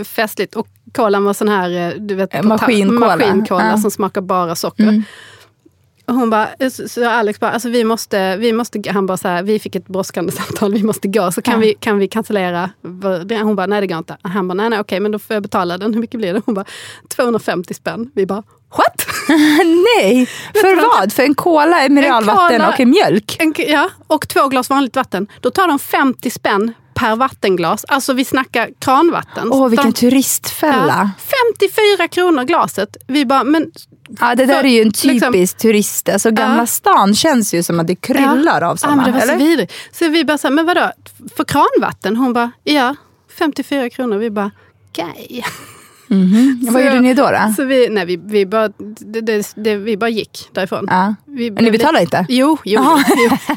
[0.05, 0.57] festligt.
[0.57, 3.17] Och kolan var sån här eh, du vet, Eh, maskinkola.
[3.17, 4.83] maskinkola som smakar bara socker.
[4.85, 5.03] Mm.
[6.07, 9.29] Och hon bara, eh, så Alex bara, alltså vi måste, vi måste, han bara så
[9.29, 11.61] här, vi fick ett brådskande samtal, vi måste gå, så kan, Ja.
[11.61, 12.71] vi, kan vi cancellera?
[13.43, 14.17] Hon bara, nej det går inte.
[14.23, 15.95] Han bara, nej nej okej, men då får jag betala den.
[15.95, 16.43] Hur mycket blir det?
[16.47, 16.65] Hon bara,
[17.09, 18.11] 250 spänn.
[18.15, 18.43] Vi bara,
[18.77, 19.07] what?
[19.99, 21.13] Nej, för vad?
[21.13, 23.37] För en cola, mineralvatten cola- och en mjölk?
[23.39, 25.27] En, ja, och två glas vanligt vatten.
[25.41, 27.85] Då tar de 50 spänn per vattenglas.
[27.89, 29.49] Alltså vi snackar kranvatten.
[29.53, 31.11] Åh, vilken de, turistfälla.
[31.19, 31.25] Ja,
[31.61, 32.97] 54 kronor glaset.
[33.07, 33.71] Vi bara, men
[34.21, 36.09] Ja, det där För- är ju en liksom- typisk turist.
[36.09, 36.67] Alltså Gamla Ja.
[36.67, 38.97] stan känns ju som att det kryllar av Ja, sådana.
[39.03, 39.73] men det var så vidrigt.
[39.93, 40.93] Så vi bara så här, men vadå,
[41.37, 42.17] för kranvatten?
[42.17, 42.95] Hon bara, ja,
[43.39, 44.17] 54 kronor.
[44.19, 44.51] Vi bara,
[44.91, 45.45] okej.
[46.63, 47.23] Vad Så gjorde jag- ni då?
[47.31, 47.53] då?
[47.57, 48.69] Så vi, nej, vi, vi, bara,
[49.01, 50.85] det, det, det, vi bara gick därifrån.
[50.91, 51.15] Ja.
[51.27, 52.27] Vi, Men ni betalar inte?
[52.29, 52.81] Jo, jo.
[52.83, 53.05] Jaha.
[53.09, 53.37] jo.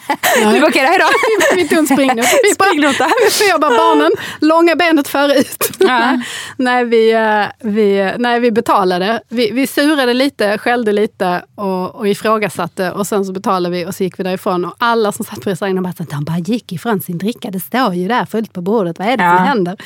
[0.53, 1.05] Du bara, okej, hej då.
[1.55, 2.27] vi, vi tog en springnota.
[2.53, 3.07] Springnota.
[3.31, 5.69] för jag bara, barnen, långa benet förut.
[5.79, 6.21] Ja.
[6.57, 9.21] nej, vi, eh, vi, nej, vi betalade.
[9.29, 12.91] Vi, vi surade lite, skällde lite och, och ifrågasatte.
[12.91, 14.65] Och sen så betalade vi och så gick vi därifrån.
[14.65, 17.51] Och alla som satt på restaurangen bara, de bara gick ifrån sin dricka.
[17.51, 18.99] Det står ju där fullt på bordet.
[18.99, 19.37] Vad är det Ja.
[19.37, 19.77] som händer?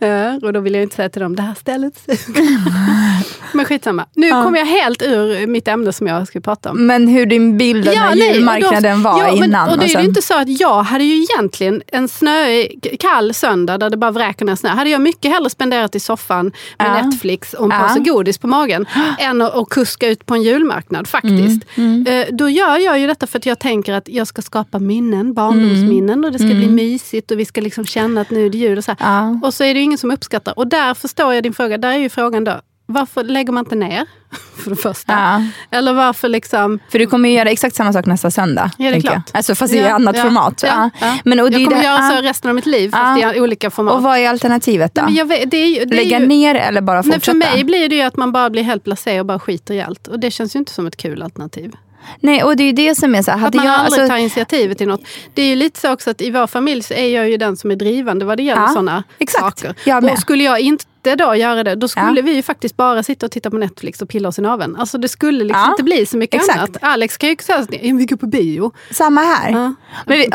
[0.00, 1.94] Eh, och då vill jag inte säga till dem, det här stället
[3.52, 4.06] Men skitsamma.
[4.14, 6.86] Nu kommer jag helt ur mitt ämne som jag ska prata om.
[6.86, 9.68] Men hur din bild av när nej, och julmarknaden då- var ja, men- innan.
[9.70, 13.78] Och det är ju inte så att jag hade ju egentligen en snöig, kall söndag
[13.78, 14.68] där det bara vräker ner snö.
[14.68, 17.02] Hade jag mycket hellre spenderat i soffan med Ja.
[17.06, 17.88] Netflix och en Ja.
[17.88, 18.86] påse godis på magen
[19.18, 21.62] än att, att kuska ut på en julmarknad faktiskt.
[21.74, 24.78] Mm, Eh, Då gör jag ju detta för att jag tänker att jag ska skapa
[24.78, 28.50] minnen, barndomsminnen och det ska bli mysigt och vi ska liksom känna att nu är
[28.50, 28.78] det jul.
[28.78, 28.90] Och, så.
[29.00, 29.38] Mm.
[29.40, 29.46] Ja.
[29.46, 30.58] och så är det ingen som uppskattar.
[30.58, 31.78] Och där förstår jag din fråga.
[31.78, 34.06] Där är ju frågan då, varför lägger man inte ner?
[34.64, 35.12] För det första.
[35.12, 35.42] Ja.
[35.78, 36.78] Eller varför liksom...
[36.88, 38.70] För du kommer ju göra exakt samma sak nästa söndag.
[38.78, 39.14] Ja, det är klart.
[39.14, 39.22] jag.
[39.32, 40.62] Alltså, fast i Ja, annat ja, format.
[40.66, 40.90] Ja.
[41.24, 43.70] Men, och det jag kommer det- göra så resten av mitt liv fast i olika
[43.70, 43.94] format.
[43.94, 45.02] Och vad är alternativet då?
[45.10, 47.30] Nej, vet, det är det är Lägga ju, ner eller bara Nej, fortsätta?
[47.46, 49.82] för mig blir det ju att man bara blir helt blasé och bara skiter i
[49.82, 50.08] allt.
[50.08, 51.72] Och det känns ju inte som ett kul alternativ.
[52.20, 54.12] Nej, och det är ju det som är så här, Att man jag, aldrig alltså,
[54.12, 55.00] tar initiativet till något.
[55.34, 57.56] Det är ju lite så också att i vår familj så är jag ju den
[57.56, 59.74] som är drivande vad det gäller Ja, sådana saker.
[59.84, 60.84] Jag och skulle jag inte
[61.18, 62.22] då göra det, då skulle Ja.
[62.22, 64.76] vi ju faktiskt bara sitta och titta på Netflix och pilla oss i naveln.
[64.76, 66.58] Alltså det skulle liksom Ja, inte bli så mycket exakt.
[66.58, 66.76] annat.
[66.80, 68.72] Alex kan ju säga att vi går på bio.
[68.90, 69.50] samma här.
[69.50, 69.74] Ja.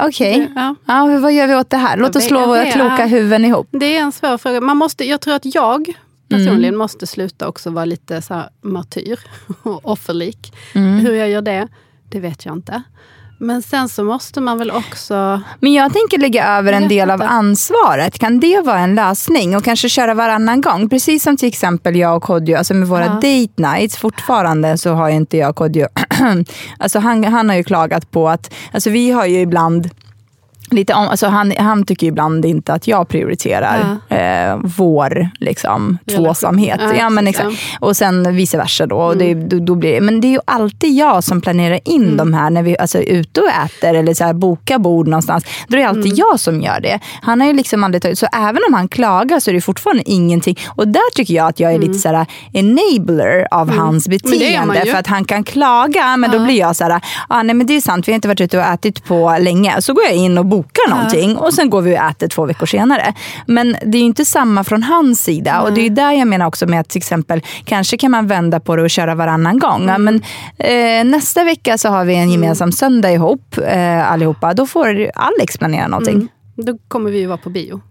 [0.08, 0.76] Okej, Ja.
[0.86, 1.06] ja.
[1.06, 1.98] men vad gör vi åt det här?
[1.98, 3.68] Låt oss slå våra kloka huvuden ihop.
[3.72, 4.62] Det är en svår fråga.
[4.62, 5.94] Man måste, jag tror att jag
[6.30, 6.78] personligen Mm.
[6.78, 9.20] måste sluta också vara lite så här martyr
[9.64, 10.54] och offerlik.
[10.74, 11.00] Mm.
[11.00, 11.68] Hur jag gör det,
[12.10, 12.84] det vet jag inte.
[13.42, 15.42] Men sen så måste man väl också...
[15.60, 18.20] Men jag tänker lägga över en del av ansvaret.
[18.20, 19.56] Kan det vara en lösning?
[19.56, 20.90] Och kanske köra varannan gång.
[20.90, 23.12] Precis som till exempel jag och Kodjo, alltså med våra Ja.
[23.14, 23.98] date nights.
[23.98, 25.88] Fortfarande så har inte jag och Kodjo,
[26.78, 29.90] alltså han, han har ju klagat på att, alltså vi har ju ibland
[30.72, 36.80] Lite om, alltså han, han tycker ibland inte att jag prioriterar eh, vår liksom, tvåsamhet.
[36.84, 37.50] Ja, Ja, men exakt.
[37.80, 38.86] Och sen vice versa.
[38.86, 39.40] Då, och Mm.
[39.50, 42.50] det, då, då blir, men det är ju alltid jag som planerar in de här
[42.50, 45.46] när vi alltså, är ute och äter eller så här, bokar bord någonstans.
[45.68, 46.16] Då är det alltid Mm.
[46.18, 47.00] jag som gör det.
[47.22, 50.04] Han har ju liksom aldrig tagit, så även om han klagar så är det fortfarande
[50.12, 50.58] ingenting.
[50.68, 54.20] Och där tycker jag att jag är lite så här, enabler av hans Mm.
[54.24, 54.86] Man beteende.
[54.92, 57.76] För att han kan klaga, men då blir jag så här, ah, nej men det
[57.76, 59.82] är sant, vi har inte varit ute och ätit på länge.
[59.82, 60.59] Så går jag in och bokar
[60.90, 63.14] någonting och sen går vi och äter två veckor senare.
[63.48, 65.62] Men det är ju inte samma från hans sida.
[65.62, 68.28] Och det är ju där jag menar också med att till exempel, kanske kan man
[68.28, 69.88] vända på det och köra varannan gång.
[69.88, 70.22] Ja, Men
[70.58, 74.54] eh, nästa vecka så har vi en gemensam söndag ihop eh, allihopa.
[74.54, 76.28] Då får Alex planera någonting.
[76.56, 77.82] Då kommer vi ju vara på bio.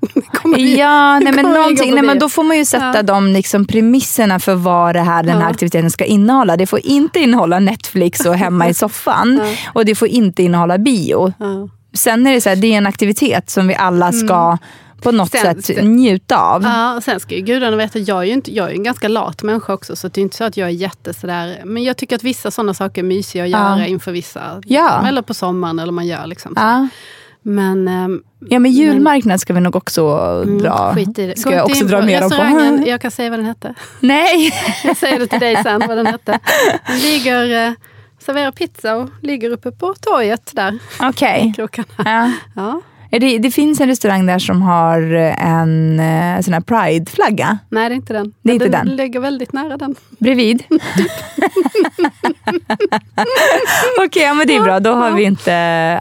[0.56, 3.02] Vi, Ja, nej, men, någonting, nej, men då får man ju sätta Ja.
[3.02, 5.48] de liksom premisserna för vad det här, den här Ja.
[5.50, 6.56] aktiviteten ska innehålla.
[6.56, 9.40] Det får inte innehålla Netflix och hemma i soffan.
[9.74, 11.32] Och det får inte innehålla bio.
[12.06, 12.12] Ja.
[12.12, 14.58] Sen är det så här, det är en aktivitet som vi alla ska
[15.02, 15.54] på något Mm.
[15.54, 16.62] Sen- sätt njuta av.
[16.62, 19.08] Ja, och sen ska ju gudarna veta, jag är ju inte, jag är en ganska
[19.08, 21.96] lat människa också, så det är inte så att jag är jätte sådär, men jag
[21.96, 23.58] tycker att vissa sådana saker är mysiga att Ja.
[23.76, 24.40] göra inför vissa.
[24.66, 25.06] Ja.
[25.08, 26.52] Eller på sommaren, eller man gör liksom.
[26.56, 26.88] Ja.
[27.42, 30.02] Men ehm, ja, men julmarknad ska vi nog också
[30.44, 30.94] mm, dra.
[30.94, 31.38] skit i det.
[31.38, 32.88] Ska jag också dra mer om på.
[32.88, 33.74] Jag kan säga vad den hette.
[34.00, 34.52] Nej.
[34.84, 36.38] Jag säger det till dig sen vad den hette.
[36.86, 37.72] Den ligger, eh,
[38.18, 40.78] serverar pizza och ligger uppe på torget där.
[41.00, 41.52] Okej.
[41.56, 41.86] krokarna.
[42.04, 42.32] Ja.
[42.54, 42.80] Ja.
[43.10, 45.00] Det, det finns en restaurang där som har
[45.38, 48.32] en eh, sån här pride-flagga Nej, det är inte den.
[48.42, 48.96] Det är inte den den.
[48.96, 49.94] ligger väldigt nära den.
[50.18, 50.62] bredvid.
[54.06, 54.80] Okej, ja, men det är bra.
[54.80, 55.50] Då har vi inte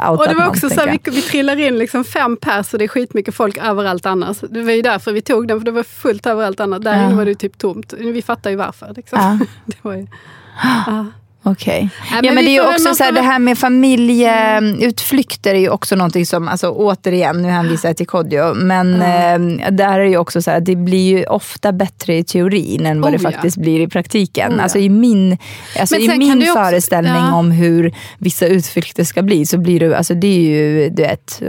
[0.09, 2.73] outat Och det var någon, också så här, vi, vi trillar in liksom fem pers
[2.73, 4.37] och det är skitmycket folk överallt annars.
[4.49, 6.79] Det var ju därför vi tog den, för det var fullt överallt annars.
[6.83, 7.05] Där Ja.
[7.05, 7.93] inne var det typ tomt.
[7.93, 8.93] Vi fattar ju varför.
[8.95, 9.19] Liksom.
[9.21, 9.39] Ja.
[9.65, 10.07] Det var ju,
[10.87, 11.05] ja.
[11.51, 11.89] Okej.
[12.11, 15.69] Nej, Ja, men det är ju också så här, det här med familjeutflykter är ju
[15.69, 20.17] också någonting som, alltså återigen, nu hänvisar jag till Kodjo, men eh, där är ju
[20.17, 23.31] också så här, det blir ju ofta bättre i teorin än vad Oh, det ja.
[23.31, 24.53] faktiskt blir i praktiken.
[24.59, 24.63] Oh.
[24.63, 25.37] Alltså i min,
[25.79, 27.33] alltså i min det också- föreställning ja.
[27.35, 31.41] om hur vissa utflykter ska bli så blir det, alltså det är ju, du vet,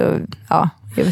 [0.48, 0.68] ja,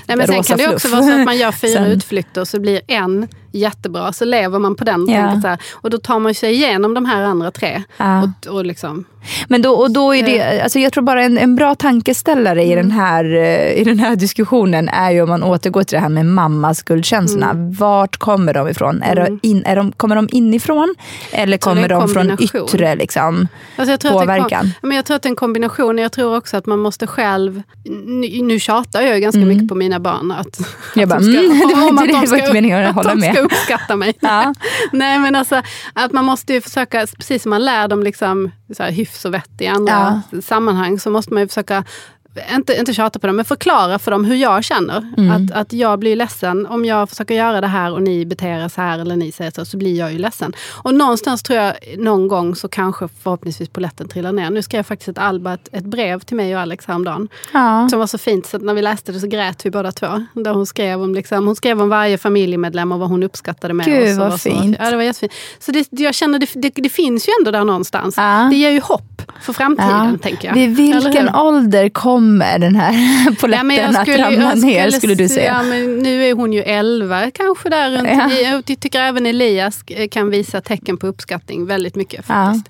[0.06, 0.74] Nej, men sen kan det fluff.
[0.74, 4.12] också vara så att man gör fyra utflykter så blir en jättebra.
[4.12, 5.06] Så lever man på den.
[5.42, 7.82] Så här, och då tar man sig igenom de här andra tre.
[7.96, 8.22] Ja.
[8.22, 9.04] Och, och liksom,
[9.48, 12.74] Men då, och då är det, alltså jag tror bara en, en bra tankeställare i,
[12.74, 16.08] den här, eh, i den här diskussionen är ju om man återgår till det här
[16.08, 17.52] med mammaskuldkänslorna.
[17.78, 19.02] Vart kommer de ifrån?
[19.02, 20.94] Är de in, är de, kommer de inifrån?
[21.32, 24.70] Eller kommer de från yttre liksom, Alltså jag, tror det kom, påverkan?
[24.82, 25.98] men jag tror att det är en kombination.
[25.98, 27.62] Jag tror också att man måste själv...
[28.06, 29.48] Nu, nu tjatar jag ju ganska Mm.
[29.48, 30.32] mycket på mina barn.
[30.32, 30.60] Att,
[30.94, 33.14] Jag att bara, de mm, det var inte de det var inte meningen att hålla
[33.14, 33.45] med.
[33.48, 34.14] Ska uppskatta mig.
[34.20, 34.54] Ja.
[34.92, 38.82] Nej men alltså att man måste ju försöka, precis som man lär dem liksom, så
[38.82, 41.84] här, hyfs och vett i andra sammanhang, så måste man ju försöka
[42.54, 45.12] inte, inte tjata på dem, men förklara för dem hur jag känner.
[45.16, 45.30] Mm.
[45.30, 48.68] Att, att jag blir ledsen om jag försöker göra det här och ni beter er
[48.68, 50.52] så här eller ni säger så, så blir jag ju ledsen.
[50.82, 54.50] Och någonstans tror jag någon gång så kanske förhoppningsvis polletten trillar ner.
[54.50, 57.28] Nu skrev faktiskt ett Alba ett, ett brev till mig och Alex häromdagen.
[57.52, 57.88] Ja.
[57.88, 60.24] Som var så fint, så när vi läste det så grät vi båda två.
[60.34, 63.86] Där hon, skrev om, liksom, hon skrev om varje familjemedlem och vad hon uppskattade med
[63.86, 64.18] Gud, oss.
[64.18, 64.76] och vad så- fint.
[64.80, 65.32] Ja, det var jättefint.
[65.58, 68.14] Så det, jag känner det, det, det finns ju ändå där någonstans.
[68.16, 68.48] Ja.
[68.50, 70.54] Det ger ju hopp för framtiden, tänker jag.
[70.54, 72.92] Vid vilken ålder kommer den här
[73.26, 75.46] Ja, polletten men jag att ramla jag ner skulle du säga?
[75.52, 78.08] Ja, men nu är hon ju 11 kanske där runt.
[78.12, 78.30] Ja.
[78.50, 82.66] Jag tycker även Elias eh, kan visa tecken på uppskattning väldigt mycket faktiskt.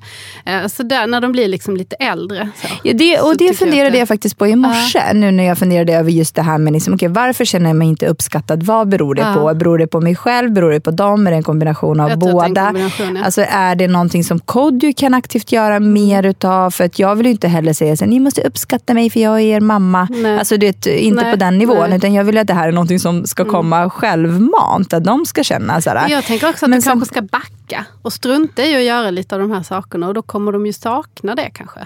[0.47, 2.49] Eh, Så där när de blir liksom lite äldre.
[2.63, 2.69] Så.
[2.83, 5.01] Ja, det, Så och det tycker jag funderade att det- jag faktiskt på i morse.
[5.15, 7.89] Nu när jag funderade över just det här med liksom, okay, varför känner jag mig
[7.89, 8.63] inte uppskattad?
[8.63, 9.35] Vad beror det Ja.
[9.35, 9.55] på?
[9.55, 10.53] Beror det på mig själv?
[10.53, 11.27] Beror det på dem?
[11.27, 12.65] Är det en kombination av Jag det båda?
[12.67, 13.25] kombination, ja.
[13.25, 16.46] Alltså, är det någonting som Kodjo kan aktivt göra mer utav?
[16.71, 19.41] För att jag vill ju inte heller säga att ni måste uppskatta mig för jag
[19.41, 20.09] är er mamma.
[20.11, 20.39] Nej.
[20.39, 21.77] Alltså, det, är inte Nej, på den nivån.
[21.77, 21.85] nej.
[21.85, 21.97] Mm.
[21.97, 24.93] Utan jag vill att det här är någonting som ska komma självmant.
[24.93, 27.85] Att de ska känna så här, Jag tänker också att Men de kanske ska backa
[28.03, 30.09] och strunta i att göra lite av de här sakerna.
[30.09, 31.81] Och då kommer de ju sakna det kanske.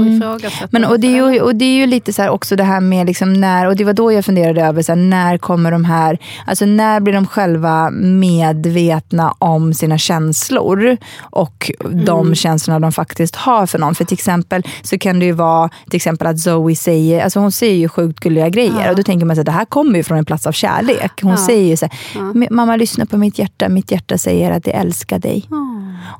[0.00, 2.56] Och ifrågasätta Men, och, det är ju, och det är ju lite så här också
[2.56, 5.38] det här med liksom när, och det var då jag funderade över så här, när
[5.38, 11.70] kommer de här, alltså när blir de själva medvetna om sina känslor och
[12.04, 13.94] de känslorna de faktiskt har för någon.
[13.94, 17.52] För till exempel så kan det ju vara till exempel att Zoe säger, alltså hon
[17.52, 20.18] säger ju sjukt gulliga grejer och då tänker man att det här kommer ju från
[20.18, 21.22] en plats av kärlek.
[21.22, 24.64] Hon säger ju så här, "Men mamma lyssna på mitt hjärta, mitt hjärta säger att
[24.64, 25.44] det älskar dig.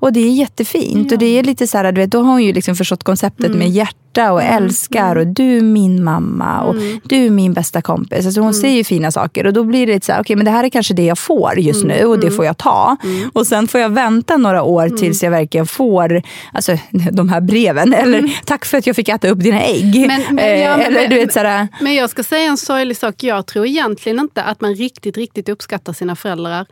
[0.01, 1.12] Och det är jättefint.
[1.12, 3.51] Och det är lite så här, du vet, då har hon ju liksom förstått konceptet
[3.59, 8.27] med hjärta och älskar och du är min mamma och du är min bästa kompis.
[8.27, 10.51] Alltså hon säger ju fina saker och då blir det så här, okej men det
[10.51, 12.97] här är kanske det jag får just nu och det får jag ta.
[13.33, 16.77] Och sen får jag vänta några år tills jag verkligen får alltså,
[17.12, 17.95] de här breven.
[17.95, 20.05] Eller tack för att jag fick äta upp dina ägg.
[20.09, 22.57] Men- men- Eh, ja, men- eller du vet så här, Men jag ska säga en
[22.57, 23.23] sorglig sak.
[23.23, 26.67] Jag tror egentligen inte att man riktigt, riktigt uppskattar sina föräldrar.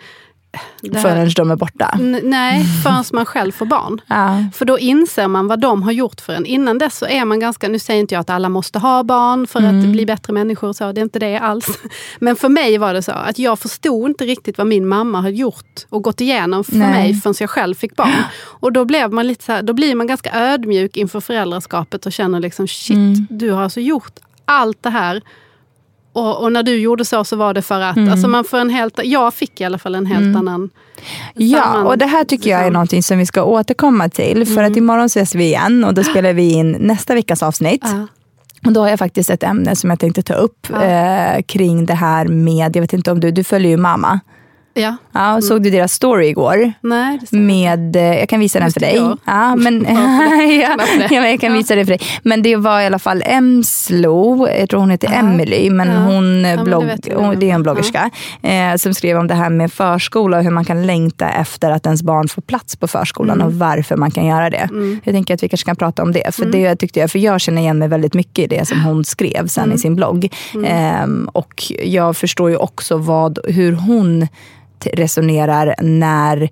[0.82, 1.98] Det här- förrän de är borta.
[2.22, 4.00] Nej, förrän man själv får barn.
[4.06, 4.44] Ja.
[4.54, 6.46] För då inser man vad de har gjort för en.
[6.46, 9.46] Innan dess så är man ganska, nu säger inte jag att alla måste ha barn
[9.46, 9.80] för Mm.
[9.80, 11.78] att bli bättre människor, så, det är inte det alls.
[12.18, 15.28] Men för mig var det så att jag förstod inte riktigt vad min mamma har
[15.28, 16.90] gjort och gått igenom för Nej.
[16.92, 18.10] mig förrän jag själv fick barn.
[18.44, 22.12] Och då, blev man lite så här, då blir man ganska ödmjuk inför föräldraskapet och
[22.12, 23.26] känner liksom shit, Mm.
[23.30, 24.12] du har alltså gjort
[24.44, 25.22] allt det här
[26.14, 28.04] och, och när du gjorde så så var det för Mm.
[28.04, 30.70] att, alltså man får en helt, jag fick i alla fall en helt annan
[31.34, 34.46] Ja, och det här tycker jag är någonting som vi ska återkomma till.
[34.46, 37.84] För att imorgon ses vi igen och då spelar vi in nästa veckas avsnitt.
[37.84, 38.06] Ja.
[38.66, 41.94] Och då har jag faktiskt ett ämne som jag tänkte ta upp eh, kring det
[41.94, 44.20] här med, jag vet inte om du, du följer ju mamma.
[44.76, 44.96] Ja.
[45.12, 46.72] Ja, Såg du deras story igår?
[46.80, 49.00] Nej, Med, eh, jag kan visa den för dig.
[49.24, 50.76] Ja, men, ja,
[51.10, 52.00] ja, men jag kan visa det för dig.
[52.22, 55.98] Men det var i alla fall Emslo, jag tror hon heter Emily, men Ja.
[55.98, 56.84] hon, Ja, men blogg,
[57.38, 58.10] det är en bloggerska,
[58.42, 61.86] eh, som skrev om det här med förskola och hur man kan längta efter att
[61.86, 63.46] ens barn får plats på förskolan Mm.
[63.46, 64.68] och varför man kan göra det.
[65.04, 67.40] Jag tänker att vi kanske kan prata om det, för det tyckte jag, för jag
[67.40, 69.76] känner igen mig väldigt mycket i det som hon skrev sen Mm.
[69.76, 70.28] i sin blogg.
[70.66, 74.28] Ehm, och jag förstår ju också vad, hur hon
[74.92, 76.48] resonerar när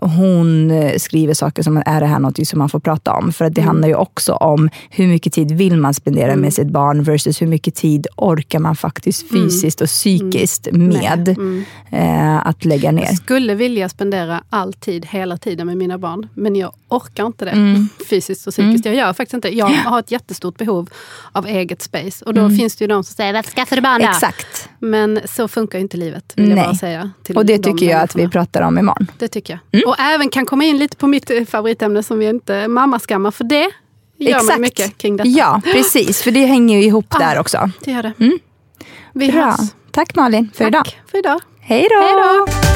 [0.00, 3.32] hon eh, skriver saker som är det här något som man får prata om.
[3.32, 6.68] För att det handlar ju också om hur mycket tid vill man spendera med sitt
[6.68, 11.28] barn versus hur mycket tid orkar man faktiskt fysiskt och psykiskt med
[11.90, 13.02] eh, att lägga ner.
[13.04, 16.28] Jag skulle vilja spendera all tid, hela tiden med mina barn.
[16.34, 17.88] Men jag orkar inte det Mm.
[18.10, 18.86] fysiskt och psykiskt.
[18.86, 20.88] Jag gör faktiskt inte Jag har ett jättestort behov
[21.32, 22.24] av eget space.
[22.24, 24.04] Och då finns det ju de som säger, varför skaffar du barn då?
[24.04, 24.10] Mm.
[24.10, 24.68] Exakt.
[24.90, 26.64] Men så funkar ju inte livet, vill jag Nej.
[26.64, 27.10] bara säga.
[27.34, 29.06] Och det de tycker jag att vi pratar om imorgon.
[29.18, 29.80] Det tycker jag.
[29.80, 29.88] Mm.
[29.88, 33.30] Och även kan komma in lite på mitt eh, favoritämne som vi inte mammaskammar.
[33.30, 33.70] För det
[34.16, 35.28] gör man mycket kring detta.
[35.28, 36.22] Ja, precis.
[36.22, 37.70] För det hänger ju ihop där också.
[37.84, 38.12] Det gör det.
[38.18, 38.38] Mm.
[39.12, 39.42] Vi Bra.
[39.42, 39.60] hörs.
[39.90, 40.84] Tack Malin för idag.
[40.84, 41.40] Tack för idag.
[41.60, 42.75] Hej då!